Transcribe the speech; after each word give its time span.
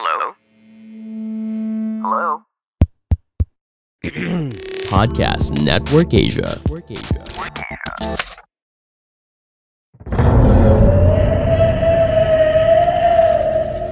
Hello? 0.00 0.32
Hello? 2.00 2.26
Podcast 4.88 5.60
Network 5.60 6.16
Asia. 6.16 6.56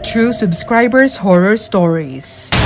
True 0.00 0.32
Subscribers 0.32 1.20
Horror 1.20 1.60
Stories. 1.60 2.56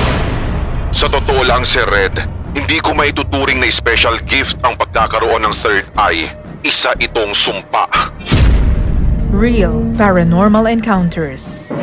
Sa 0.94 1.10
totoo 1.10 1.42
lang, 1.42 1.66
Sir 1.66 1.82
Red, 1.90 2.14
hindi 2.54 2.78
ko 2.78 2.94
maituturing 2.94 3.58
na 3.58 3.74
special 3.74 4.22
gift 4.30 4.54
ang 4.62 4.78
pagkakaroon 4.78 5.42
ng 5.42 5.54
third 5.58 5.90
eye. 5.98 6.30
Isa 6.62 6.94
itong 7.02 7.34
sumpa. 7.34 7.90
Real 9.34 9.82
Paranormal 9.98 10.70
Encounters. 10.70 11.74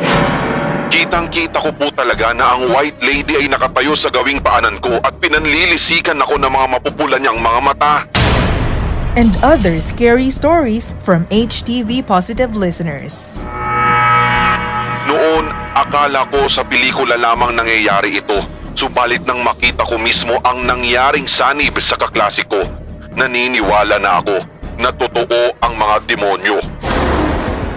Kitang-kita 1.00 1.64
ko 1.64 1.72
po 1.72 1.88
talaga 1.96 2.36
na 2.36 2.52
ang 2.52 2.76
white 2.76 3.00
lady 3.00 3.32
ay 3.32 3.48
nakatayo 3.48 3.96
sa 3.96 4.12
gawing 4.12 4.36
paanan 4.36 4.76
ko 4.84 5.00
at 5.00 5.16
pinanlilisikan 5.16 6.20
ako 6.20 6.36
ng 6.36 6.52
mga 6.52 6.66
mapupulan 6.76 7.24
niyang 7.24 7.40
mga 7.40 7.60
mata. 7.64 8.04
And 9.16 9.32
other 9.40 9.80
scary 9.80 10.28
stories 10.28 10.92
from 11.00 11.24
HTV 11.32 12.04
Positive 12.04 12.52
listeners. 12.52 13.48
Noon, 15.08 15.48
akala 15.72 16.28
ko 16.28 16.44
sa 16.52 16.68
pelikula 16.68 17.16
lamang 17.16 17.56
nangyayari 17.56 18.20
ito. 18.20 18.44
Subalit 18.76 19.24
nang 19.24 19.40
makita 19.40 19.88
ko 19.88 19.96
mismo 19.96 20.36
ang 20.44 20.68
nangyaring 20.68 21.24
sanib 21.24 21.80
sa 21.80 21.96
kaklase 21.96 22.44
ko, 22.44 22.60
naniniwala 23.16 23.96
na 23.96 24.20
ako 24.20 24.36
na 24.76 24.92
totoo 24.92 25.56
ang 25.64 25.80
mga 25.80 25.96
demonyo. 26.04 26.60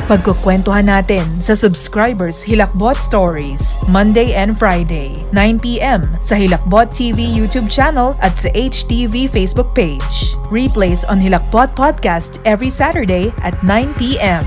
Pagkukwentuhan 0.03 0.91
natin 0.91 1.23
sa 1.39 1.55
Subscribers 1.55 2.43
Hilakbot 2.43 2.99
Stories, 2.99 3.79
Monday 3.87 4.35
and 4.35 4.51
Friday, 4.59 5.23
9pm 5.31 6.03
sa 6.19 6.35
Hilakbot 6.35 6.91
TV 6.91 7.23
YouTube 7.23 7.71
channel 7.71 8.11
at 8.19 8.35
sa 8.35 8.51
HTV 8.51 9.31
Facebook 9.31 9.71
page. 9.71 10.35
Replays 10.51 11.07
on 11.07 11.23
Hilakbot 11.23 11.71
Podcast 11.71 12.43
every 12.43 12.67
Saturday 12.67 13.31
at 13.47 13.55
9pm. 13.63 14.43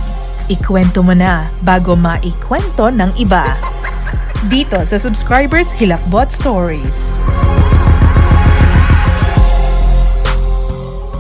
Ikwento 0.53 1.01
mo 1.01 1.17
na 1.17 1.49
bago 1.65 1.97
maikwento 1.97 2.93
ng 2.93 3.17
iba. 3.17 3.57
Dito 4.53 4.77
sa 4.85 5.01
Subscribers 5.01 5.73
Hilakbot 5.73 6.37
Stories. 6.37 7.25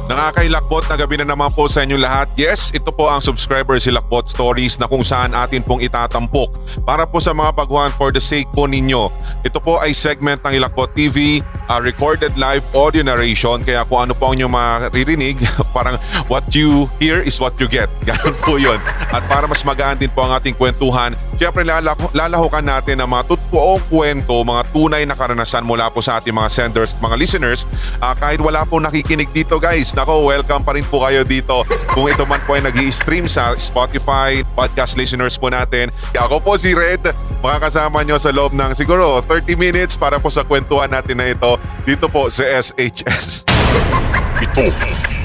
Nakakailakbot 0.06 0.86
na 0.86 0.94
gabi 0.94 1.18
na 1.18 1.26
naman 1.26 1.50
po 1.50 1.66
sa 1.66 1.82
inyo 1.82 1.98
lahat. 1.98 2.30
Yes, 2.38 2.70
ito 2.70 2.94
po 2.94 3.10
ang 3.10 3.18
subscribers 3.18 3.90
Hilakbot 3.90 4.30
Stories 4.30 4.78
na 4.78 4.86
kung 4.86 5.02
saan 5.02 5.34
atin 5.34 5.66
pong 5.66 5.82
itatampok 5.82 6.54
para 6.86 7.02
po 7.10 7.18
sa 7.18 7.34
mga 7.34 7.50
baguhan 7.50 7.90
for 7.90 8.14
the 8.14 8.22
sake 8.22 8.46
po 8.54 8.70
ninyo. 8.70 9.10
Ito 9.42 9.58
po 9.58 9.82
ay 9.82 9.90
segment 9.98 10.46
ng 10.46 10.62
Hilakbot 10.62 10.94
TV, 10.94 11.42
a 11.66 11.82
recorded 11.82 12.34
live 12.38 12.62
audio 12.74 13.02
narration 13.02 13.62
kaya 13.66 13.82
kung 13.90 14.06
ano 14.06 14.14
po 14.14 14.30
ang 14.30 14.38
inyong 14.38 14.54
maririnig, 14.54 15.42
parang 15.76 15.98
what 16.30 16.46
you 16.54 16.86
hear 17.02 17.18
is 17.22 17.38
what 17.42 17.54
you 17.58 17.66
get. 17.66 17.90
Ganun 18.08 18.36
po 18.38 18.54
yun. 18.58 18.78
At 19.10 19.26
para 19.26 19.50
mas 19.50 19.66
magaan 19.66 19.98
din 19.98 20.10
po 20.10 20.22
ang 20.22 20.38
ating 20.38 20.54
kwentuhan, 20.54 21.18
syempre 21.36 21.66
lalaho, 21.66 22.06
lalahukan 22.14 22.62
natin 22.62 23.02
ang 23.02 23.10
mga 23.10 23.34
totoong 23.34 23.82
kwento, 23.90 24.46
mga 24.46 24.62
tunay 24.70 25.02
na 25.02 25.18
karanasan 25.18 25.66
mula 25.66 25.90
po 25.90 25.98
sa 25.98 26.22
ating 26.22 26.34
mga 26.34 26.50
senders 26.50 26.94
mga 27.02 27.16
listeners. 27.18 27.66
Ah, 27.98 28.14
kahit 28.14 28.38
wala 28.38 28.62
po 28.62 28.78
nakikinig 28.78 29.30
dito 29.34 29.58
guys, 29.58 29.90
nako 29.92 30.30
welcome 30.30 30.62
pa 30.62 30.72
rin 30.78 30.86
po 30.86 31.02
kayo 31.02 31.26
dito. 31.26 31.66
Kung 31.90 32.06
ito 32.06 32.22
man 32.24 32.42
po 32.46 32.54
ay 32.54 32.62
nag 32.62 32.76
stream 32.94 33.26
sa 33.26 33.58
Spotify, 33.58 34.40
podcast 34.54 34.94
listeners 34.94 35.34
po 35.34 35.50
natin. 35.50 35.90
Ako 36.14 36.38
po 36.38 36.54
si 36.54 36.72
Red, 36.72 37.10
makakasama 37.46 38.02
nyo 38.02 38.18
sa 38.18 38.34
loob 38.34 38.50
ng 38.58 38.74
siguro 38.74 39.22
30 39.22 39.54
minutes 39.54 39.94
para 39.94 40.18
po 40.18 40.26
sa 40.26 40.42
kwentuhan 40.42 40.90
natin 40.90 41.22
na 41.22 41.30
ito 41.30 41.54
dito 41.86 42.10
po 42.10 42.26
sa 42.26 42.42
SHS. 42.42 43.46
Ito 44.44 44.68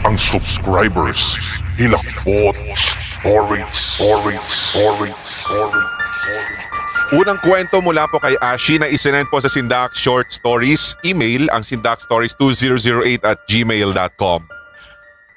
ang 0.08 0.16
subscribers. 0.16 1.36
Hilakbot 1.76 2.55
Stories. 3.21 3.70
Stories. 3.70 4.42
Stories. 4.49 5.14
Stories. 5.30 6.61
Unang 7.14 7.37
kwento 7.43 7.77
mula 7.83 8.10
po 8.10 8.17
kay 8.17 8.33
Ashi 8.42 8.81
na 8.81 8.89
isinend 8.89 9.30
po 9.30 9.37
sa 9.37 9.45
Sindak 9.45 9.93
Short 9.93 10.33
Stories. 10.33 10.98
Email 11.05 11.45
ang 11.54 11.61
sindakstories2008 11.61 13.21
at 13.21 13.37
gmail.com. 13.45 14.42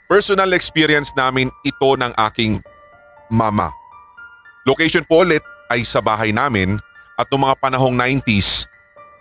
Personal 0.08 0.56
experience 0.56 1.12
namin 1.12 1.52
ito 1.60 1.90
ng 1.92 2.12
aking 2.32 2.64
mama. 3.28 3.68
Location 4.64 5.04
po 5.04 5.28
ulit 5.28 5.44
ay 5.70 5.86
sa 5.86 6.00
bahay 6.04 6.34
namin 6.34 6.80
at 7.14 7.26
noong 7.30 7.50
mga 7.50 7.56
panahong 7.60 7.94
90s. 7.96 8.66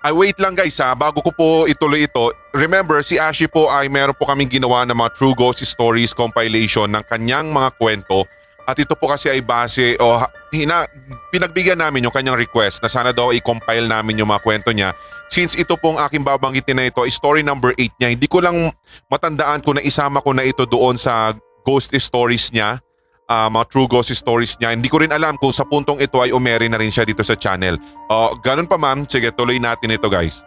Ay 0.03 0.11
wait 0.11 0.35
lang 0.41 0.51
guys 0.51 0.75
ha, 0.83 0.91
bago 0.91 1.23
ko 1.23 1.31
po 1.31 1.49
ituloy 1.69 2.03
ito. 2.03 2.31
Remember 2.51 2.99
si 2.99 3.15
Ashi 3.15 3.47
po 3.47 3.71
ay 3.71 3.87
meron 3.87 4.17
po 4.17 4.27
kaming 4.27 4.51
ginawa 4.51 4.83
ng 4.83 4.97
mga 4.97 5.15
True 5.15 5.35
Ghost 5.37 5.63
Stories 5.63 6.11
compilation 6.11 6.91
ng 6.91 7.03
kanyang 7.07 7.51
mga 7.51 7.71
kwento 7.79 8.27
at 8.63 8.79
ito 8.79 8.95
po 8.95 9.11
kasi 9.11 9.27
ay 9.27 9.43
base 9.43 9.99
o 9.99 10.23
ha- 10.23 10.31
hina, 10.55 10.87
pinagbigyan 11.35 11.75
namin 11.75 12.07
yung 12.07 12.15
kanyang 12.15 12.39
request 12.39 12.79
na 12.79 12.87
sana 12.87 13.11
daw 13.11 13.35
i-compile 13.35 13.91
namin 13.91 14.23
yung 14.23 14.31
mga 14.31 14.39
kwento 14.39 14.71
niya. 14.71 14.95
Since 15.27 15.59
ito 15.59 15.75
pong 15.75 15.99
aking 15.99 16.23
babanggitin 16.23 16.79
na 16.79 16.87
ito, 16.87 17.03
story 17.11 17.43
number 17.43 17.75
8 17.75 17.99
niya, 17.99 18.09
hindi 18.15 18.27
ko 18.31 18.39
lang 18.39 18.71
matandaan 19.11 19.59
kung 19.59 19.75
naisama 19.75 20.23
ko 20.23 20.31
na 20.31 20.47
ito 20.47 20.63
doon 20.63 20.95
sa 20.95 21.35
ghost 21.67 21.91
stories 21.91 22.55
niya, 22.55 22.79
ah, 23.27 23.47
mga 23.47 23.65
true 23.71 23.87
ghost 23.87 24.11
stories 24.11 24.57
niya. 24.59 24.75
Hindi 24.75 24.91
ko 24.91 24.99
rin 25.03 25.13
alam 25.13 25.39
kung 25.39 25.53
sa 25.53 25.63
puntong 25.63 25.99
ito 25.99 26.19
ay 26.19 26.33
umeri 26.33 26.67
na 26.67 26.79
rin 26.79 26.91
siya 26.91 27.07
dito 27.07 27.23
sa 27.23 27.37
channel. 27.37 27.79
O, 28.11 28.35
ganun 28.39 28.67
pa 28.67 28.75
ma'am, 28.79 29.07
sige 29.07 29.31
tuloy 29.31 29.59
natin 29.59 29.95
ito 29.95 30.07
guys. 30.11 30.43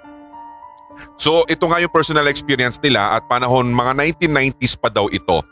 So 1.20 1.44
ito 1.48 1.69
nga 1.69 1.81
yung 1.81 1.92
personal 1.92 2.28
experience 2.28 2.81
nila 2.81 3.16
at 3.16 3.28
panahon 3.28 3.69
mga 3.69 4.16
1990s 4.16 4.75
pa 4.81 4.88
daw 4.88 5.09
ito. 5.12 5.44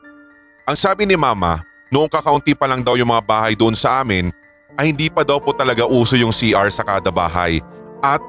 Ang 0.64 0.76
sabi 0.80 1.04
ni 1.04 1.16
mama, 1.16 1.60
noong 1.92 2.08
kakaunti 2.08 2.56
pa 2.56 2.64
lang 2.64 2.80
daw 2.80 2.96
yung 2.96 3.12
mga 3.12 3.24
bahay 3.24 3.52
doon 3.52 3.76
sa 3.76 4.00
amin 4.00 4.32
ay 4.80 4.90
hindi 4.90 5.12
pa 5.12 5.22
daw 5.22 5.38
po 5.38 5.52
talaga 5.54 5.86
uso 5.86 6.16
yung 6.18 6.32
CR 6.34 6.72
sa 6.72 6.82
kada 6.82 7.12
bahay. 7.12 7.60
At 8.00 8.20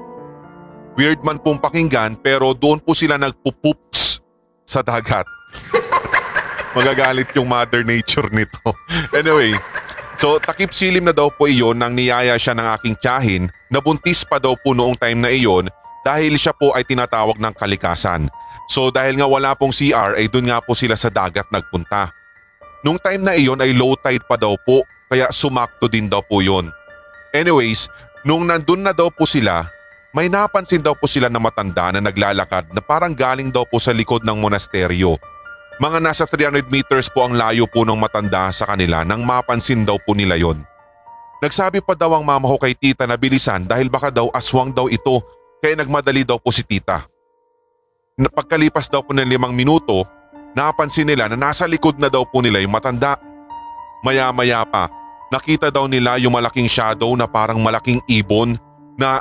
weird 0.94 1.24
man 1.24 1.40
pong 1.40 1.58
pakinggan 1.58 2.20
pero 2.20 2.52
doon 2.52 2.78
po 2.78 2.92
sila 2.92 3.16
nagpupoops 3.16 4.20
sa 4.68 4.84
dagat. 4.84 5.24
Magagalit 6.76 7.32
yung 7.32 7.48
mother 7.48 7.80
nature 7.80 8.05
nito. 8.32 8.76
anyway, 9.18 9.52
so 10.16 10.40
takip 10.40 10.72
silim 10.72 11.04
na 11.08 11.14
daw 11.14 11.28
po 11.28 11.48
iyon 11.48 11.76
nang 11.76 11.92
niyaya 11.92 12.36
siya 12.40 12.56
ng 12.56 12.68
aking 12.80 12.94
tiyahin 12.96 13.44
na 13.68 13.82
buntis 13.82 14.24
pa 14.24 14.40
daw 14.40 14.56
po 14.56 14.72
noong 14.72 14.96
time 14.96 15.20
na 15.20 15.30
iyon 15.32 15.68
dahil 16.06 16.38
siya 16.38 16.54
po 16.54 16.70
ay 16.72 16.86
tinatawag 16.86 17.36
ng 17.36 17.54
kalikasan. 17.58 18.30
So 18.66 18.90
dahil 18.90 19.18
nga 19.18 19.26
wala 19.26 19.54
pong 19.54 19.74
CR 19.74 20.18
ay 20.18 20.26
doon 20.30 20.50
nga 20.50 20.58
po 20.62 20.74
sila 20.74 20.94
sa 20.98 21.10
dagat 21.10 21.46
nagpunta. 21.50 22.10
Nung 22.82 22.98
time 23.02 23.22
na 23.22 23.34
iyon 23.34 23.58
ay 23.58 23.74
low 23.74 23.98
tide 23.98 24.22
pa 24.26 24.38
daw 24.38 24.54
po 24.62 24.86
kaya 25.10 25.30
sumakto 25.30 25.86
din 25.86 26.10
daw 26.10 26.22
po 26.22 26.42
yun. 26.42 26.70
Anyways, 27.34 27.90
nung 28.26 28.46
nandun 28.46 28.82
na 28.82 28.94
daw 28.94 29.10
po 29.10 29.26
sila, 29.26 29.66
may 30.16 30.32
napansin 30.32 30.80
daw 30.80 30.96
po 30.96 31.04
sila 31.04 31.28
na 31.28 31.36
matanda 31.36 31.92
na 31.92 32.00
naglalakad 32.00 32.72
na 32.72 32.80
parang 32.80 33.12
galing 33.12 33.52
daw 33.52 33.68
po 33.68 33.76
sa 33.76 33.92
likod 33.92 34.24
ng 34.24 34.38
monasteryo. 34.40 35.20
Mga 35.76 35.98
nasa 36.00 36.24
300 36.24 36.72
meters 36.72 37.12
po 37.12 37.28
ang 37.28 37.36
layo 37.36 37.68
po 37.68 37.84
ng 37.84 38.00
matanda 38.00 38.48
sa 38.48 38.64
kanila 38.64 39.04
nang 39.04 39.20
mapansin 39.28 39.84
daw 39.84 40.00
po 40.00 40.16
nila 40.16 40.40
yon. 40.40 40.64
Nagsabi 41.44 41.84
pa 41.84 41.92
daw 41.92 42.16
ang 42.16 42.24
mama 42.24 42.48
ko 42.48 42.56
kay 42.56 42.72
tita 42.72 43.04
na 43.04 43.20
bilisan 43.20 43.68
dahil 43.68 43.92
baka 43.92 44.08
daw 44.08 44.32
aswang 44.32 44.72
daw 44.72 44.88
ito 44.88 45.20
kaya 45.60 45.76
nagmadali 45.76 46.24
daw 46.24 46.40
po 46.40 46.48
si 46.48 46.64
tita. 46.64 47.04
Pagkalipas 48.16 48.88
daw 48.88 49.04
po 49.04 49.12
ng 49.12 49.28
limang 49.28 49.52
minuto, 49.52 50.08
napansin 50.56 51.12
nila 51.12 51.28
na 51.28 51.36
nasa 51.36 51.68
likod 51.68 52.00
na 52.00 52.08
daw 52.08 52.24
po 52.24 52.40
nila 52.40 52.64
yung 52.64 52.72
matanda. 52.72 53.20
Maya-maya 54.00 54.64
pa, 54.64 54.88
nakita 55.28 55.68
daw 55.68 55.84
nila 55.84 56.16
yung 56.16 56.32
malaking 56.32 56.72
shadow 56.72 57.12
na 57.12 57.28
parang 57.28 57.60
malaking 57.60 58.00
ibon 58.08 58.56
na 58.96 59.20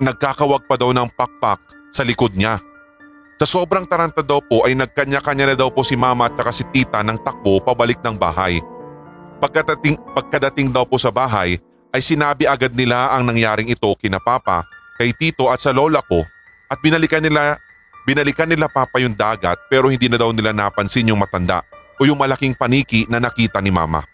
nagkakawag 0.00 0.64
pa 0.64 0.80
daw 0.80 0.96
ng 0.96 1.12
pakpak 1.12 1.60
sa 1.92 2.08
likod 2.08 2.32
niya. 2.32 2.56
Sa 3.40 3.48
sobrang 3.48 3.88
taranta 3.88 4.20
daw 4.20 4.44
po 4.44 4.68
ay 4.68 4.76
nagkanya-kanya 4.76 5.48
na 5.48 5.56
daw 5.56 5.72
po 5.72 5.80
si 5.80 5.96
mama 5.96 6.28
at 6.28 6.36
saka 6.36 6.52
si 6.52 6.60
tita 6.76 7.00
ng 7.00 7.24
takbo 7.24 7.56
pabalik 7.64 7.96
ng 8.04 8.12
bahay. 8.12 8.60
Pagkadating, 9.40 9.96
pagkadating 10.12 10.68
daw 10.68 10.84
po 10.84 11.00
sa 11.00 11.08
bahay 11.08 11.56
ay 11.88 12.04
sinabi 12.04 12.44
agad 12.44 12.76
nila 12.76 13.08
ang 13.08 13.24
nangyaring 13.24 13.72
ito 13.72 13.88
kina 13.96 14.20
papa, 14.20 14.68
kay 15.00 15.16
tito 15.16 15.48
at 15.48 15.56
sa 15.56 15.72
lola 15.72 16.04
ko 16.04 16.20
at 16.68 16.84
binalikan 16.84 17.24
nila 17.24 17.56
binalikan 18.04 18.44
nila 18.44 18.68
papa 18.68 19.00
yung 19.00 19.16
dagat 19.16 19.56
pero 19.72 19.88
hindi 19.88 20.12
na 20.12 20.20
daw 20.20 20.36
nila 20.36 20.52
napansin 20.52 21.08
yung 21.08 21.24
matanda 21.24 21.64
o 21.96 22.04
yung 22.04 22.20
malaking 22.20 22.52
paniki 22.52 23.08
na 23.08 23.24
nakita 23.24 23.64
ni 23.64 23.72
mama. 23.72 24.04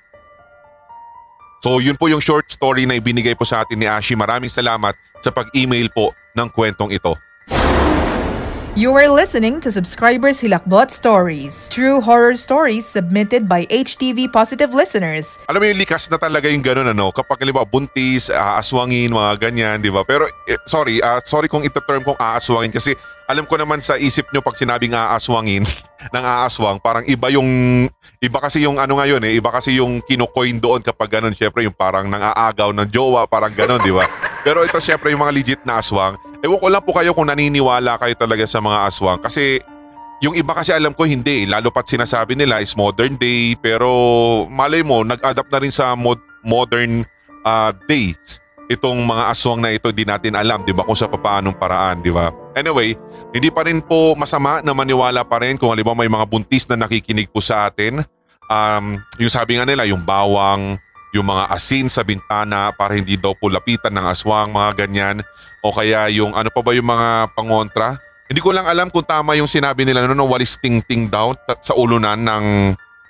So 1.66 1.82
yun 1.82 1.98
po 1.98 2.06
yung 2.06 2.22
short 2.22 2.46
story 2.46 2.86
na 2.86 2.94
ibinigay 2.94 3.34
po 3.34 3.42
sa 3.42 3.66
atin 3.66 3.74
ni 3.74 3.90
Ashi. 3.90 4.14
Maraming 4.14 4.54
salamat 4.54 4.94
sa 5.18 5.34
pag-email 5.34 5.90
po 5.90 6.14
ng 6.38 6.46
kwentong 6.46 6.94
ito. 6.94 7.25
You 8.76 8.92
are 8.92 9.08
listening 9.08 9.64
to 9.64 9.72
Subscribers 9.72 10.44
Hilakbot 10.44 10.92
Stories, 10.92 11.64
true 11.72 11.96
horror 12.04 12.36
stories 12.36 12.84
submitted 12.84 13.48
by 13.48 13.64
HTV 13.72 14.28
Positive 14.28 14.68
listeners. 14.76 15.40
Alam 15.48 15.64
mo 15.64 15.66
yung 15.72 15.80
likas 15.80 16.12
na 16.12 16.20
talaga 16.20 16.52
yung 16.52 16.60
ganun 16.60 16.92
ano, 16.92 17.08
kapag 17.08 17.40
halimbawa 17.40 17.64
buntis, 17.64 18.28
aaswangin, 18.28 19.16
mga 19.16 19.40
ganyan, 19.40 19.80
di 19.80 19.88
ba? 19.88 20.04
Pero 20.04 20.28
eh, 20.44 20.60
sorry, 20.68 21.00
ah, 21.00 21.24
sorry 21.24 21.48
kung 21.48 21.64
ito 21.64 21.80
term 21.88 22.04
kong 22.04 22.20
aaswangin 22.20 22.68
kasi 22.68 22.92
alam 23.24 23.48
ko 23.48 23.56
naman 23.56 23.80
sa 23.80 23.96
isip 23.96 24.28
nyo 24.28 24.44
pag 24.44 24.60
sinabing 24.60 24.92
aaswangin 24.92 25.64
ng 26.12 26.24
aaswang, 26.36 26.76
parang 26.76 27.08
iba 27.08 27.32
yung, 27.32 27.48
iba 28.20 28.38
kasi 28.44 28.60
yung 28.60 28.76
ano 28.76 29.00
ngayon 29.00 29.24
eh, 29.24 29.40
iba 29.40 29.56
kasi 29.56 29.80
yung 29.80 30.04
kinukoin 30.04 30.60
doon 30.60 30.84
kapag 30.84 31.16
ganun, 31.16 31.32
syempre 31.32 31.64
yung 31.64 31.72
parang 31.72 32.12
nang 32.12 32.20
aagaw 32.20 32.76
ng 32.76 32.92
jowa, 32.92 33.24
parang 33.24 33.56
ganun, 33.56 33.80
di 33.80 33.96
ba? 33.96 34.04
Pero 34.46 34.62
ito 34.62 34.78
syempre 34.78 35.10
yung 35.10 35.26
mga 35.26 35.34
legit 35.34 35.62
na 35.66 35.82
aswang. 35.82 36.14
Ewan 36.38 36.62
ko 36.62 36.68
lang 36.70 36.84
po 36.86 36.94
kayo 36.94 37.10
kung 37.10 37.26
naniniwala 37.26 37.98
kayo 37.98 38.14
talaga 38.14 38.46
sa 38.46 38.62
mga 38.62 38.86
aswang 38.86 39.18
kasi 39.18 39.58
yung 40.22 40.38
iba 40.38 40.54
kasi 40.54 40.70
alam 40.70 40.94
ko 40.94 41.02
hindi, 41.02 41.44
eh. 41.44 41.50
lalo 41.50 41.74
pat 41.74 41.90
sinasabi 41.90 42.38
nila 42.38 42.62
is 42.62 42.78
modern 42.78 43.18
day 43.18 43.58
pero 43.58 43.90
malay 44.46 44.86
mo 44.86 45.02
nag-adapt 45.02 45.50
na 45.50 45.58
rin 45.58 45.74
sa 45.74 45.98
mod- 45.98 46.22
modern 46.46 47.02
uh, 47.42 47.74
days 47.90 48.38
itong 48.70 49.02
mga 49.02 49.34
aswang 49.34 49.60
na 49.62 49.74
ito 49.74 49.90
di 49.94 50.06
natin 50.06 50.34
alam, 50.34 50.62
'di 50.62 50.74
ba? 50.74 50.86
Kung 50.86 50.98
sa 50.98 51.10
papaanong 51.10 51.54
paraan, 51.58 52.02
'di 52.02 52.10
ba? 52.10 52.30
Anyway, 52.54 52.98
hindi 53.30 53.50
pa 53.50 53.66
rin 53.66 53.82
po 53.82 54.14
masama 54.18 54.62
na 54.62 54.74
maniwala 54.74 55.22
pa 55.22 55.42
rin 55.42 55.58
kung 55.58 55.70
halimbawa 55.70 56.06
may 56.06 56.10
mga 56.10 56.26
buntis 56.26 56.66
na 56.70 56.78
nakikinig 56.86 57.30
po 57.30 57.38
sa 57.42 57.70
atin. 57.70 58.02
Um, 58.46 59.02
yung 59.18 59.32
sabi 59.32 59.58
nga 59.58 59.66
nila, 59.66 59.86
yung 59.90 60.06
bawang, 60.06 60.78
yung 61.14 61.26
mga 61.28 61.50
asin 61.52 61.86
sa 61.86 62.02
bintana 62.02 62.74
para 62.74 62.96
hindi 62.96 63.14
daw 63.14 63.34
po 63.36 63.46
lapitan 63.52 63.94
ng 63.94 64.06
aswang, 64.10 64.50
mga 64.50 64.86
ganyan. 64.86 65.16
O 65.62 65.74
kaya 65.74 66.06
yung 66.10 66.34
ano 66.34 66.50
pa 66.50 66.60
ba 66.62 66.72
yung 66.74 66.86
mga 66.86 67.34
pangontra? 67.34 67.98
Hindi 68.26 68.42
ko 68.42 68.50
lang 68.50 68.66
alam 68.66 68.90
kung 68.90 69.06
tama 69.06 69.38
yung 69.38 69.46
sinabi 69.46 69.86
nila 69.86 70.02
no, 70.02 70.14
no 70.14 70.26
walis 70.26 70.58
ting-ting 70.58 71.06
daw 71.06 71.30
sa 71.62 71.78
ulunan 71.78 72.18
ng 72.18 72.46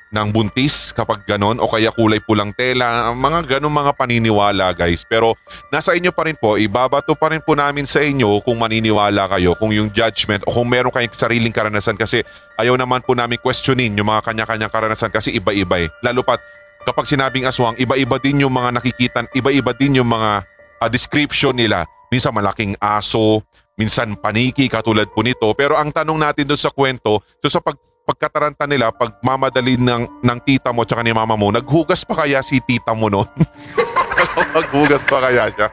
ng 0.07 0.29
buntis 0.31 0.95
kapag 0.95 1.27
ganon 1.27 1.59
o 1.59 1.67
kaya 1.67 1.91
kulay 1.91 2.23
pulang 2.23 2.55
tela, 2.55 3.11
mga 3.11 3.59
ganon 3.59 3.75
mga 3.75 3.93
paniniwala 3.99 4.71
guys. 4.73 5.03
Pero 5.03 5.35
nasa 5.69 5.99
inyo 5.99 6.15
pa 6.15 6.31
rin 6.31 6.39
po, 6.39 6.55
ibabato 6.55 7.19
pa 7.19 7.35
rin 7.35 7.43
po 7.43 7.59
namin 7.59 7.85
sa 7.85 8.01
inyo 8.01 8.41
kung 8.47 8.57
maniniwala 8.57 9.27
kayo, 9.35 9.59
kung 9.59 9.75
yung 9.75 9.91
judgment 9.91 10.47
o 10.47 10.55
kung 10.55 10.71
meron 10.71 10.95
kayong 10.95 11.13
sariling 11.13 11.53
karanasan 11.53 11.99
kasi 11.99 12.23
ayaw 12.57 12.79
naman 12.79 13.03
po 13.03 13.19
namin 13.19 13.37
questionin 13.43 13.99
yung 13.99 14.09
mga 14.09 14.23
kanya-kanyang 14.31 14.73
karanasan 14.73 15.11
kasi 15.11 15.35
iba-iba 15.35 15.83
eh. 15.83 15.89
Lalo 16.07 16.23
pat 16.23 16.39
kapag 16.87 17.11
sinabing 17.11 17.51
aswang, 17.51 17.75
iba-iba 17.83 18.17
din 18.23 18.47
yung 18.47 18.55
mga 18.55 18.79
nakikita, 18.79 19.27
iba-iba 19.35 19.75
din 19.75 19.99
yung 19.99 20.07
mga 20.07 20.47
uh, 20.79 20.89
description 20.89 21.59
nila. 21.59 21.83
Minsan 22.07 22.31
malaking 22.31 22.79
aso, 22.79 23.43
minsan 23.75 24.15
paniki 24.15 24.71
katulad 24.71 25.11
po 25.11 25.27
nito. 25.27 25.51
Pero 25.59 25.75
ang 25.75 25.91
tanong 25.91 26.23
natin 26.23 26.47
doon 26.47 26.63
sa 26.63 26.71
kwento, 26.71 27.19
so 27.43 27.51
sa 27.51 27.59
pag, 27.59 27.75
pagkataranta 28.07 28.71
nila, 28.71 28.95
pag 28.95 29.19
mamadali 29.19 29.75
ng, 29.75 30.23
ng 30.23 30.39
tita 30.47 30.71
mo 30.71 30.87
tsaka 30.87 31.03
ni 31.03 31.11
mama 31.11 31.35
mo, 31.35 31.51
naghugas 31.51 32.07
pa 32.07 32.23
kaya 32.23 32.39
si 32.39 32.63
tita 32.63 32.95
mo 32.95 33.11
noon? 33.11 33.27
Naghugas 34.57 35.03
pa 35.05 35.19
kaya 35.27 35.51
siya? 35.51 35.69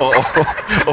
Oo. 0.00 0.22
O, 0.80 0.92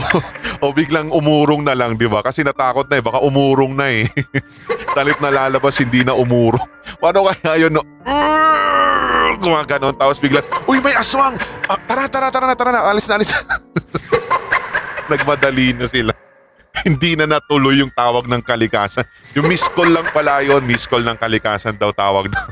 o, 0.68 0.74
biglang 0.76 1.08
umurong 1.14 1.64
na 1.64 1.72
lang, 1.72 1.96
di 1.96 2.10
ba? 2.10 2.20
Kasi 2.26 2.44
natakot 2.44 2.90
na 2.92 3.00
eh, 3.00 3.04
baka 3.04 3.24
umurong 3.24 3.72
na 3.78 3.88
eh. 3.88 4.04
Talip 4.98 5.18
na 5.24 5.32
lalabas, 5.32 5.80
hindi 5.80 6.04
na 6.04 6.12
umurong. 6.18 6.66
Paano 7.00 7.30
kaya 7.30 7.66
yun? 7.66 7.78
No? 7.78 7.86
Gumaganon, 9.38 9.96
tapos 9.96 10.20
biglang, 10.20 10.44
uy 10.68 10.82
may 10.82 10.98
aswang! 10.98 11.38
Ah, 11.70 11.80
tara, 11.80 12.10
tara, 12.10 12.28
tara 12.34 12.46
na, 12.52 12.56
tara 12.58 12.72
na, 12.74 12.82
alis 12.90 13.06
na, 13.08 13.16
alis 13.22 13.32
na. 13.32 13.40
Nagmadali 15.14 15.78
na 15.78 15.86
sila. 15.88 16.12
hindi 16.86 17.16
na 17.18 17.26
natuloy 17.26 17.80
yung 17.80 17.94
tawag 17.94 18.28
ng 18.28 18.44
kalikasan. 18.44 19.08
Yung 19.34 19.48
miss 19.48 19.72
call 19.72 19.90
lang 19.94 20.10
pala 20.12 20.44
yun, 20.44 20.62
miss 20.68 20.86
call 20.86 21.06
ng 21.06 21.18
kalikasan 21.18 21.80
daw 21.80 21.90
tawag 21.96 22.28
daw. 22.30 22.46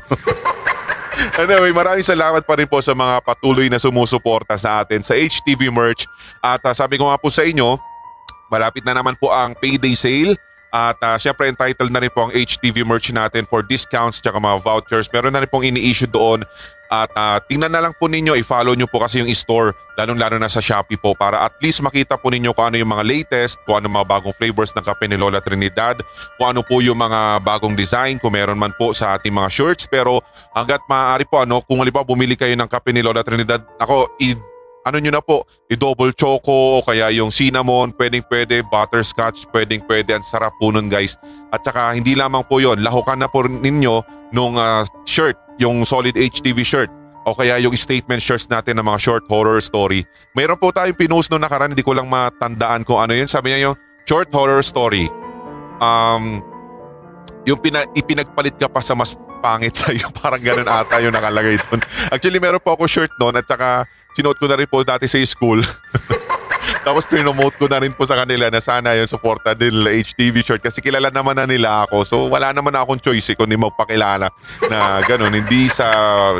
Anyway, 1.34 1.72
maraming 1.74 2.06
salamat 2.06 2.46
pa 2.46 2.54
rin 2.54 2.68
po 2.68 2.78
sa 2.78 2.94
mga 2.94 3.22
patuloy 3.26 3.66
na 3.66 3.80
sumusuporta 3.80 4.54
sa 4.54 4.84
atin 4.84 5.02
sa 5.02 5.18
HTV 5.18 5.72
merch. 5.74 6.06
At 6.38 6.62
uh, 6.62 6.74
sabi 6.76 7.00
ko 7.00 7.10
nga 7.10 7.18
po 7.18 7.28
sa 7.32 7.42
inyo, 7.42 7.74
malapit 8.46 8.86
na 8.86 8.94
naman 8.94 9.18
po 9.18 9.34
ang 9.34 9.58
payday 9.58 9.98
sale. 9.98 10.38
At 10.74 10.98
uh, 11.00 11.16
syempre 11.16 11.48
entitled 11.48 11.90
na 11.90 12.02
rin 12.02 12.12
po 12.12 12.28
ang 12.28 12.32
HTV 12.34 12.84
merch 12.84 13.08
natin 13.14 13.46
for 13.48 13.64
discounts 13.64 14.20
tsaka 14.20 14.36
mga 14.36 14.60
vouchers. 14.60 15.08
Meron 15.08 15.32
na 15.32 15.40
rin 15.42 15.50
pong 15.50 15.64
ini-issue 15.64 16.10
doon 16.10 16.44
at 16.86 17.10
uh, 17.18 17.38
tingnan 17.42 17.70
na 17.70 17.82
lang 17.82 17.94
po 17.98 18.06
ninyo, 18.06 18.38
i-follow 18.38 18.74
nyo 18.78 18.86
po 18.86 19.02
kasi 19.02 19.18
yung 19.18 19.30
store, 19.34 19.74
lalong-lalo 19.98 20.38
na 20.38 20.46
sa 20.46 20.62
Shopee 20.62 20.98
po 20.98 21.18
para 21.18 21.42
at 21.42 21.58
least 21.58 21.82
makita 21.82 22.14
po 22.14 22.30
ninyo 22.30 22.54
kung 22.54 22.70
ano 22.70 22.76
yung 22.78 22.90
mga 22.90 23.04
latest, 23.06 23.58
kung 23.66 23.82
ano 23.82 23.90
mga 23.90 24.06
bagong 24.06 24.34
flavors 24.34 24.70
ng 24.70 24.86
kape 24.86 25.10
ni 25.10 25.18
Lola 25.18 25.42
Trinidad, 25.42 25.98
kung 26.38 26.54
ano 26.54 26.62
po 26.62 26.78
yung 26.78 26.98
mga 26.98 27.42
bagong 27.42 27.74
design, 27.74 28.22
kung 28.22 28.38
meron 28.38 28.58
man 28.58 28.70
po 28.78 28.94
sa 28.94 29.18
ating 29.18 29.34
mga 29.34 29.48
shirts. 29.50 29.90
Pero 29.90 30.22
hanggat 30.54 30.82
maaari 30.86 31.26
po, 31.26 31.42
ano, 31.42 31.58
kung 31.66 31.82
halimbawa 31.82 32.06
bumili 32.06 32.38
kayo 32.38 32.54
ng 32.54 32.70
kape 32.70 32.94
ni 32.94 33.02
Lola 33.02 33.26
Trinidad, 33.26 33.66
ako, 33.82 34.14
i- 34.22 34.38
ano 34.86 35.02
nyo 35.02 35.18
na 35.18 35.22
po, 35.22 35.42
i-double 35.66 36.14
choco 36.14 36.78
o 36.78 36.84
kaya 36.86 37.10
yung 37.10 37.34
cinnamon, 37.34 37.90
pwedeng 37.98 38.22
pwede, 38.30 38.62
butterscotch, 38.70 39.50
pwedeng 39.50 39.82
pwede, 39.90 40.14
ang 40.14 40.22
sarap 40.22 40.54
po 40.62 40.70
nun 40.70 40.86
guys. 40.86 41.18
At 41.50 41.66
saka 41.66 41.90
hindi 41.98 42.14
lamang 42.14 42.46
po 42.46 42.62
yon 42.62 42.86
lahukan 42.86 43.18
na 43.18 43.26
po 43.26 43.42
ninyo 43.42 44.06
nung 44.30 44.54
uh, 44.54 44.86
shirt 45.02 45.34
yung 45.58 45.82
solid 45.82 46.14
HTV 46.14 46.62
shirt 46.62 46.90
o 47.26 47.34
kaya 47.34 47.58
yung 47.58 47.74
statement 47.74 48.22
shirts 48.22 48.46
natin 48.46 48.78
ng 48.78 48.86
mga 48.86 49.02
short 49.02 49.24
horror 49.26 49.58
story. 49.58 50.06
Mayroon 50.38 50.62
po 50.62 50.70
tayong 50.70 50.94
pinost 50.94 51.34
noong 51.34 51.42
nakaraan, 51.42 51.74
hindi 51.74 51.82
ko 51.82 51.90
lang 51.90 52.06
matandaan 52.06 52.86
kung 52.86 53.02
ano 53.02 53.18
yun. 53.18 53.26
Sabi 53.26 53.50
niya 53.50 53.70
yung 53.70 53.76
short 54.06 54.30
horror 54.30 54.62
story. 54.62 55.10
Um, 55.82 56.46
yung 57.46 57.62
pina, 57.62 57.86
ipinagpalit 57.94 58.58
ka 58.58 58.66
pa 58.66 58.82
sa 58.82 58.98
mas 58.98 59.14
pangit 59.38 59.72
sa 59.80 59.94
iyo. 59.94 60.10
Parang 60.10 60.42
ganun 60.42 60.66
ata 60.66 60.98
yung 60.98 61.14
nakalagay 61.14 61.56
doon. 61.70 61.80
Actually, 62.10 62.42
meron 62.42 62.60
po 62.60 62.74
ako 62.74 62.90
shirt 62.90 63.14
noon 63.22 63.38
at 63.38 63.46
saka 63.46 63.86
sinuot 64.18 64.36
ko 64.36 64.50
na 64.50 64.58
rin 64.58 64.68
po 64.68 64.82
dati 64.82 65.06
sa 65.06 65.22
school. 65.22 65.62
Tapos 66.86 67.02
prinomote 67.06 67.58
ko 67.58 67.66
na 67.66 67.82
rin 67.82 67.90
po 67.90 68.06
sa 68.06 68.14
kanila 68.14 68.46
na 68.46 68.62
sana 68.62 68.94
yung 68.94 69.10
suporta 69.10 69.58
nila 69.58 69.90
HTV 69.90 70.38
short 70.42 70.62
kasi 70.62 70.78
kilala 70.78 71.10
naman 71.10 71.34
na 71.34 71.46
nila 71.46 71.82
ako. 71.82 72.06
So 72.06 72.16
wala 72.30 72.54
naman 72.54 72.74
akong 72.78 73.02
choice 73.02 73.34
eh, 73.34 73.36
kundi 73.38 73.58
magpakilala 73.58 74.30
na 74.70 74.78
ganun. 75.02 75.34
Hindi 75.34 75.66
sa, 75.66 75.86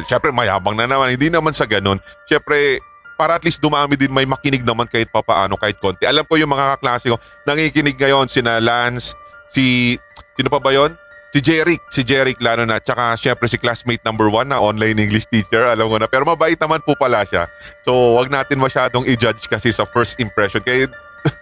syempre 0.06 0.31
mayabang 0.31 0.79
na 0.79 0.87
naman, 0.87 1.14
hindi 1.14 1.35
naman 1.35 1.50
sa 1.50 1.67
ganun. 1.67 1.99
Syempre 2.31 2.79
para 3.19 3.41
at 3.41 3.43
least 3.43 3.58
dumami 3.58 3.99
din 3.99 4.14
may 4.14 4.23
makinig 4.29 4.62
naman 4.62 4.87
kahit 4.87 5.11
papaano 5.11 5.58
kahit 5.58 5.82
konti. 5.82 6.06
Alam 6.06 6.23
ko 6.23 6.38
yung 6.38 6.55
mga 6.55 6.79
kaklase 6.79 7.11
ko, 7.11 7.19
nangikinig 7.43 7.99
ngayon 7.99 8.31
sina 8.31 8.62
Lance, 8.62 9.19
si, 9.50 9.97
sino 10.36 10.52
pa 10.52 10.60
ba 10.60 10.70
yon? 10.70 10.94
Si 11.34 11.44
Jeric, 11.44 11.82
si 11.92 12.00
Jeric 12.00 12.40
lalo 12.40 12.64
na. 12.64 12.80
Tsaka 12.80 13.12
syempre 13.18 13.44
si 13.50 13.60
classmate 13.60 14.00
number 14.06 14.30
one 14.30 14.48
na 14.48 14.62
online 14.62 14.96
English 14.96 15.28
teacher, 15.28 15.68
alam 15.68 15.90
ko 15.90 16.00
na. 16.00 16.08
Pero 16.08 16.24
mabait 16.24 16.56
naman 16.56 16.80
po 16.80 16.96
pala 16.96 17.26
siya. 17.28 17.44
So 17.84 18.16
wag 18.16 18.32
natin 18.32 18.56
masyadong 18.56 19.04
i-judge 19.04 19.44
kasi 19.50 19.68
sa 19.68 19.84
first 19.84 20.16
impression. 20.16 20.64
Kaya 20.64 20.88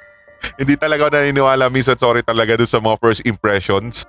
hindi 0.60 0.74
talaga 0.74 1.06
ako 1.06 1.14
naniniwala 1.14 1.70
minsan 1.70 1.94
sorry 1.94 2.26
talaga 2.26 2.58
dun 2.58 2.66
sa 2.66 2.82
mga 2.82 2.96
first 2.98 3.22
impressions. 3.22 4.02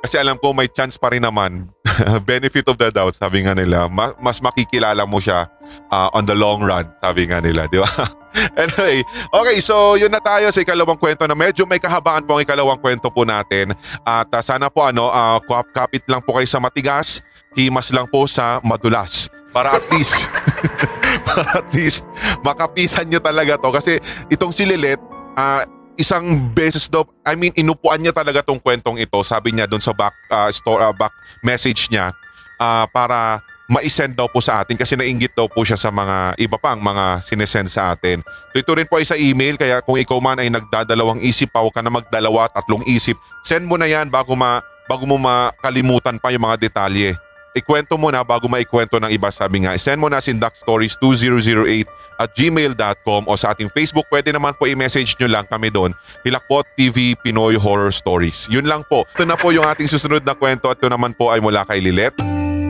Kasi 0.00 0.16
alam 0.16 0.40
ko 0.40 0.56
may 0.56 0.72
chance 0.72 0.96
pa 0.96 1.12
rin 1.12 1.20
naman. 1.20 1.68
Benefit 2.30 2.64
of 2.72 2.80
the 2.80 2.88
doubt, 2.88 3.12
sabi 3.12 3.44
nga 3.44 3.52
nila. 3.52 3.92
Mas 4.16 4.40
makikilala 4.40 5.04
mo 5.04 5.20
siya 5.20 5.52
uh, 5.90 6.08
on 6.14 6.24
the 6.26 6.36
long 6.36 6.62
run, 6.62 6.86
sabi 7.02 7.26
nga 7.28 7.42
nila, 7.42 7.66
di 7.66 7.78
ba? 7.78 7.88
anyway, 8.62 9.02
okay, 9.34 9.58
so 9.58 9.98
yun 9.98 10.10
na 10.10 10.22
tayo 10.22 10.48
sa 10.54 10.62
ikalawang 10.62 10.98
kwento 10.98 11.26
na 11.26 11.34
medyo 11.34 11.66
may 11.66 11.82
kahabaan 11.82 12.22
po 12.24 12.38
ang 12.38 12.42
ikalawang 12.46 12.78
kwento 12.78 13.10
po 13.10 13.26
natin. 13.26 13.74
At 14.06 14.30
uh, 14.30 14.42
sana 14.42 14.70
po 14.70 14.86
ano, 14.86 15.10
uh, 15.10 15.38
kapit 15.74 16.06
lang 16.06 16.22
po 16.22 16.38
kayo 16.38 16.46
sa 16.46 16.62
matigas, 16.62 17.22
himas 17.58 17.90
lang 17.90 18.06
po 18.06 18.24
sa 18.30 18.62
madulas. 18.62 19.30
Para 19.50 19.74
at 19.74 19.86
least, 19.90 20.30
para 21.26 21.58
at 21.58 21.68
least 21.74 22.06
makapisan 22.46 23.10
nyo 23.10 23.18
talaga 23.18 23.58
to. 23.58 23.74
Kasi 23.74 23.98
itong 24.30 24.54
si 24.54 24.62
Lilet, 24.62 25.02
uh, 25.34 25.66
isang 25.98 26.54
beses 26.54 26.86
daw, 26.86 27.02
I 27.26 27.34
mean 27.34 27.52
inupuan 27.58 28.00
niya 28.00 28.14
talaga 28.14 28.46
tong 28.46 28.62
kwentong 28.62 28.96
ito. 28.96 29.18
Sabi 29.26 29.52
niya 29.52 29.66
doon 29.66 29.82
sa 29.82 29.90
back, 29.90 30.14
uh, 30.30 30.48
store, 30.54 30.86
uh, 30.86 30.94
back 30.94 31.12
message 31.42 31.90
niya 31.90 32.14
uh, 32.60 32.86
para 32.88 33.42
ma-send 33.70 34.18
daw 34.18 34.26
po 34.26 34.42
sa 34.42 34.66
atin 34.66 34.74
kasi 34.74 34.98
nainggit 34.98 35.30
daw 35.30 35.46
po 35.46 35.62
siya 35.62 35.78
sa 35.78 35.94
mga 35.94 36.34
iba 36.42 36.58
pang 36.58 36.82
mga 36.82 37.22
sinesend 37.22 37.70
sa 37.70 37.94
atin. 37.94 38.18
So 38.50 38.58
ito 38.58 38.74
rin 38.74 38.90
po 38.90 38.98
ay 38.98 39.06
sa 39.06 39.14
email 39.14 39.54
kaya 39.54 39.78
kung 39.78 39.94
ikaw 39.94 40.18
man 40.18 40.42
ay 40.42 40.50
nagdadalawang 40.50 41.22
isip 41.22 41.54
pa 41.54 41.62
ka 41.70 41.78
na 41.78 41.94
magdalawa, 41.94 42.50
tatlong 42.50 42.82
isip. 42.90 43.14
Send 43.46 43.70
mo 43.70 43.78
na 43.78 43.86
yan 43.86 44.10
bago, 44.10 44.34
ma, 44.34 44.58
bago 44.90 45.06
mo 45.06 45.14
makalimutan 45.22 46.18
pa 46.18 46.34
yung 46.34 46.50
mga 46.50 46.66
detalye. 46.66 47.14
Ikwento 47.50 47.98
mo 47.98 48.10
na 48.10 48.22
bago 48.26 48.46
maikwento 48.50 48.98
ng 48.98 49.10
iba 49.10 49.30
sabi 49.30 49.62
nga. 49.62 49.74
Send 49.78 50.02
mo 50.02 50.10
na 50.10 50.18
sindakstories2008 50.18 51.86
at 52.18 52.30
gmail.com 52.34 53.26
o 53.26 53.32
sa 53.34 53.54
ating 53.54 53.70
Facebook. 53.70 54.06
Pwede 54.06 54.30
naman 54.30 54.54
po 54.54 54.70
i-message 54.70 55.18
nyo 55.18 55.30
lang 55.30 55.46
kami 55.46 55.70
doon. 55.70 55.90
Hilakbot 56.22 56.66
TV 56.78 57.18
Pinoy 57.18 57.58
Horror 57.58 57.90
Stories. 57.90 58.46
Yun 58.50 58.70
lang 58.70 58.86
po. 58.86 59.02
Ito 59.18 59.26
na 59.26 59.34
po 59.34 59.50
yung 59.50 59.66
ating 59.66 59.90
susunod 59.90 60.22
na 60.22 60.38
kwento 60.38 60.70
at 60.70 60.78
ito 60.78 60.86
naman 60.86 61.10
po 61.14 61.34
ay 61.34 61.42
mula 61.42 61.66
kay 61.66 61.82
Lilet. 61.82 62.14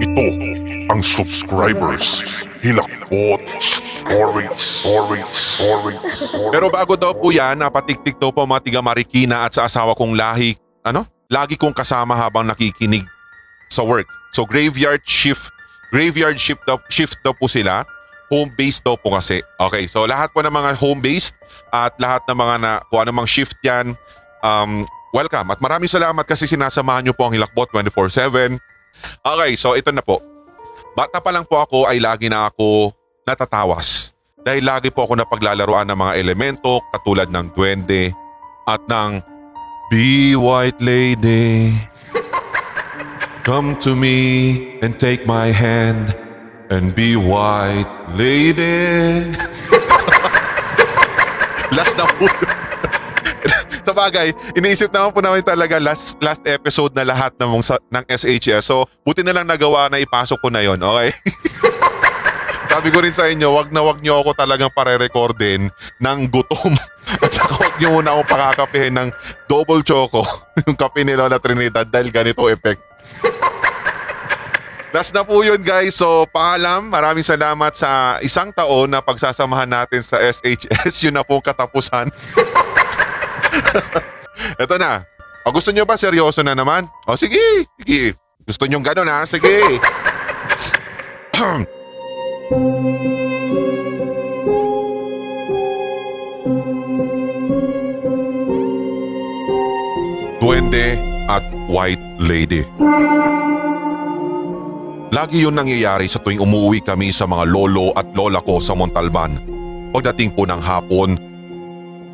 Ito 0.00 0.59
ang 0.90 1.06
subscribers. 1.06 2.42
Hilakbot 2.66 3.40
Stories. 3.62 4.58
Stories. 4.58 5.30
Stories. 5.30 6.00
Pero 6.50 6.66
bago 6.66 6.98
daw 6.98 7.14
po 7.14 7.30
yan, 7.30 7.62
napatiktik 7.62 8.18
daw 8.18 8.34
po 8.34 8.42
mga 8.42 8.66
tiga 8.66 8.80
Marikina 8.82 9.46
at 9.46 9.54
sa 9.54 9.70
asawa 9.70 9.94
kong 9.94 10.18
lahi, 10.18 10.58
ano? 10.82 11.06
Lagi 11.30 11.54
kong 11.54 11.72
kasama 11.72 12.18
habang 12.18 12.42
nakikinig 12.42 13.06
sa 13.70 13.86
work. 13.86 14.10
So 14.34 14.42
graveyard 14.42 15.06
shift, 15.06 15.54
graveyard 15.94 16.42
shift 16.42 16.66
daw, 16.66 16.82
shift 16.90 17.22
daw 17.22 17.38
po 17.38 17.46
sila. 17.46 17.86
Home 18.34 18.50
based 18.58 18.82
daw 18.82 18.98
po 18.98 19.14
kasi. 19.14 19.42
Okay, 19.62 19.86
so 19.86 20.06
lahat 20.10 20.34
po 20.34 20.42
ng 20.42 20.54
mga 20.54 20.74
home 20.78 21.02
based 21.02 21.38
at 21.70 21.94
lahat 22.02 22.26
ng 22.26 22.38
mga 22.38 22.54
na, 22.62 22.72
kung 22.90 23.02
anumang 23.06 23.30
shift 23.30 23.58
yan, 23.62 23.94
um, 24.42 24.86
welcome. 25.14 25.50
At 25.54 25.62
maraming 25.62 25.90
salamat 25.90 26.26
kasi 26.26 26.50
sinasamahan 26.50 27.06
niyo 27.06 27.14
po 27.14 27.30
ang 27.30 27.34
Hilakbot 27.34 27.70
24-7. 27.74 28.58
Okay, 29.22 29.50
so 29.54 29.74
ito 29.74 29.90
na 29.90 30.02
po. 30.02 30.29
Bata 30.94 31.22
pa 31.22 31.30
lang 31.30 31.46
po 31.46 31.62
ako 31.62 31.86
ay 31.86 32.02
lagi 32.02 32.26
na 32.26 32.50
ako 32.50 32.90
natatawas. 33.22 34.10
Dahil 34.40 34.64
lagi 34.64 34.88
po 34.90 35.04
ako 35.04 35.20
napaglalaroan 35.20 35.86
ng 35.86 35.98
mga 35.98 36.12
elemento 36.16 36.80
katulad 36.90 37.28
ng 37.28 37.52
duwende 37.52 38.10
at 38.64 38.80
ng 38.88 39.20
Be 39.92 40.34
White 40.34 40.80
Lady. 40.80 41.76
Come 43.46 43.76
to 43.84 43.94
me 43.96 44.78
and 44.80 44.98
take 44.98 45.26
my 45.26 45.52
hand 45.52 46.14
and 46.70 46.94
be 46.94 47.16
white 47.16 47.90
lady. 48.14 49.26
last 51.76 51.98
na 51.98 52.06
po. 52.06 52.49
Bagay, 54.00 54.28
iniisip 54.56 54.88
naman 54.88 55.12
po 55.12 55.20
namin 55.20 55.44
talaga 55.44 55.76
last 55.76 56.16
last 56.24 56.40
episode 56.48 56.96
na 56.96 57.04
lahat 57.04 57.36
ng, 57.36 57.60
ng 57.92 58.04
SHS. 58.08 58.64
So, 58.64 58.88
buti 59.04 59.20
na 59.20 59.36
lang 59.36 59.44
nagawa 59.44 59.92
na 59.92 60.00
ipasok 60.00 60.40
ko 60.40 60.48
na 60.48 60.64
yon 60.64 60.80
okay? 60.80 61.12
Sabi 62.70 62.88
ko 62.94 63.02
rin 63.02 63.12
sa 63.12 63.26
inyo, 63.26 63.50
wag 63.50 63.74
na 63.74 63.82
wag 63.82 63.98
niyo 63.98 64.22
ako 64.22 64.30
talagang 64.32 64.70
pare-recordin 64.72 65.68
ng 66.00 66.18
gutom. 66.30 66.72
At 67.24 67.28
saka 67.34 67.60
wag 67.60 67.74
niyo 67.76 67.98
muna 67.98 68.14
ako 68.16 68.22
pakakapihin 68.30 68.94
ng 68.96 69.08
double 69.50 69.82
choco, 69.84 70.24
yung 70.64 70.78
kape 70.78 71.02
ni 71.04 71.12
Lola 71.18 71.42
Trinidad 71.42 71.84
dahil 71.84 72.08
ganito 72.08 72.46
effect. 72.48 72.80
Last 74.90 75.14
na 75.14 75.22
po 75.22 75.42
yun 75.42 75.62
guys. 75.62 75.98
So 75.98 76.26
paalam, 76.30 76.90
maraming 76.90 77.26
salamat 77.26 77.74
sa 77.78 78.18
isang 78.26 78.50
taon 78.50 78.90
na 78.90 78.98
pagsasamahan 78.98 79.70
natin 79.70 80.02
sa 80.02 80.18
SHS. 80.18 81.06
Yun 81.06 81.14
na 81.18 81.22
po 81.22 81.38
katapusan. 81.38 82.10
Ito 84.62 84.76
na. 84.80 85.04
O 85.46 85.52
gusto 85.52 85.72
nyo 85.72 85.88
ba 85.88 85.96
seryoso 85.96 86.42
na 86.44 86.54
naman? 86.54 86.88
O 87.08 87.16
sige, 87.16 87.40
sige. 87.80 88.14
Gusto 88.44 88.66
nyo 88.66 88.80
gano'n 88.82 89.08
ha? 89.08 89.24
Sige. 89.24 89.60
Duwende 100.40 100.98
at 101.28 101.44
White 101.70 102.04
Lady. 102.18 102.64
Lagi 105.10 105.44
yun 105.44 105.54
nangyayari 105.54 106.08
sa 106.08 106.22
tuwing 106.22 106.40
umuwi 106.40 106.80
kami 106.80 107.12
sa 107.12 107.28
mga 107.28 107.44
lolo 107.50 107.92
at 107.92 108.08
lola 108.16 108.40
ko 108.40 108.62
sa 108.62 108.72
Montalban. 108.72 109.36
Pagdating 109.92 110.32
po 110.32 110.46
ng 110.46 110.62
hapon, 110.62 111.18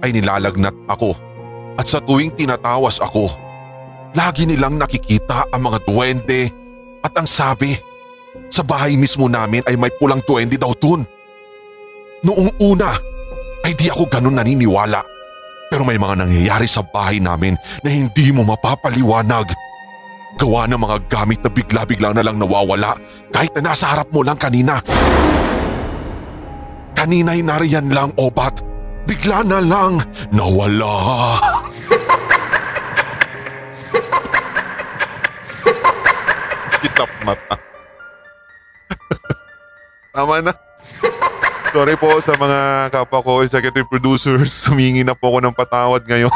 ay 0.04 0.12
nilalagnat 0.12 0.74
ako 0.88 1.16
at 1.76 1.86
sa 1.86 2.00
tuwing 2.00 2.32
tinatawas 2.32 2.98
ako, 3.04 3.28
lagi 4.16 4.48
nilang 4.48 4.80
nakikita 4.80 5.52
ang 5.52 5.68
mga 5.68 5.78
duwende 5.84 6.48
at 7.04 7.12
ang 7.16 7.28
sabi, 7.28 7.76
sa 8.48 8.64
bahay 8.64 8.96
mismo 8.96 9.28
namin 9.28 9.60
ay 9.68 9.76
may 9.76 9.92
pulang 9.96 10.20
duwende 10.24 10.56
daw 10.56 10.72
dun. 10.76 11.04
Noong 12.24 12.56
una 12.64 12.90
ay 13.62 13.76
di 13.76 13.92
ako 13.92 14.08
ganun 14.08 14.40
naniniwala 14.40 15.16
pero 15.66 15.82
may 15.82 15.98
mga 15.98 16.22
nangyayari 16.22 16.64
sa 16.70 16.86
bahay 16.86 17.18
namin 17.18 17.58
na 17.82 17.90
hindi 17.90 18.30
mo 18.30 18.46
mapapaliwanag. 18.46 19.50
Gawa 20.36 20.68
ng 20.68 20.80
mga 20.80 20.96
gamit 21.08 21.40
na 21.40 21.50
bigla-bigla 21.50 22.12
na 22.12 22.20
lang 22.20 22.36
nawawala 22.36 22.92
kahit 23.32 23.56
na 23.56 23.72
nasa 23.72 23.88
harap 23.88 24.12
mo 24.12 24.20
lang 24.20 24.36
kanina. 24.36 24.78
Kanina'y 26.92 27.40
nariyan 27.40 27.88
lang 27.92 28.12
obat. 28.20 28.60
Bigla 29.08 29.42
na 29.48 29.64
lang 29.64 30.00
nawala. 30.32 31.40
Stop 36.86 37.10
mata. 37.24 37.56
Tama 40.16 40.40
na. 40.40 40.52
Sorry 41.76 41.92
po 42.00 42.08
sa 42.24 42.32
mga 42.40 42.88
kapwa 42.88 43.20
ko, 43.20 43.44
executive 43.44 43.84
producers. 43.84 44.64
Humingi 44.64 45.04
na 45.04 45.12
po 45.12 45.28
ako 45.28 45.44
ng 45.44 45.52
patawad 45.52 46.08
ngayon. 46.08 46.32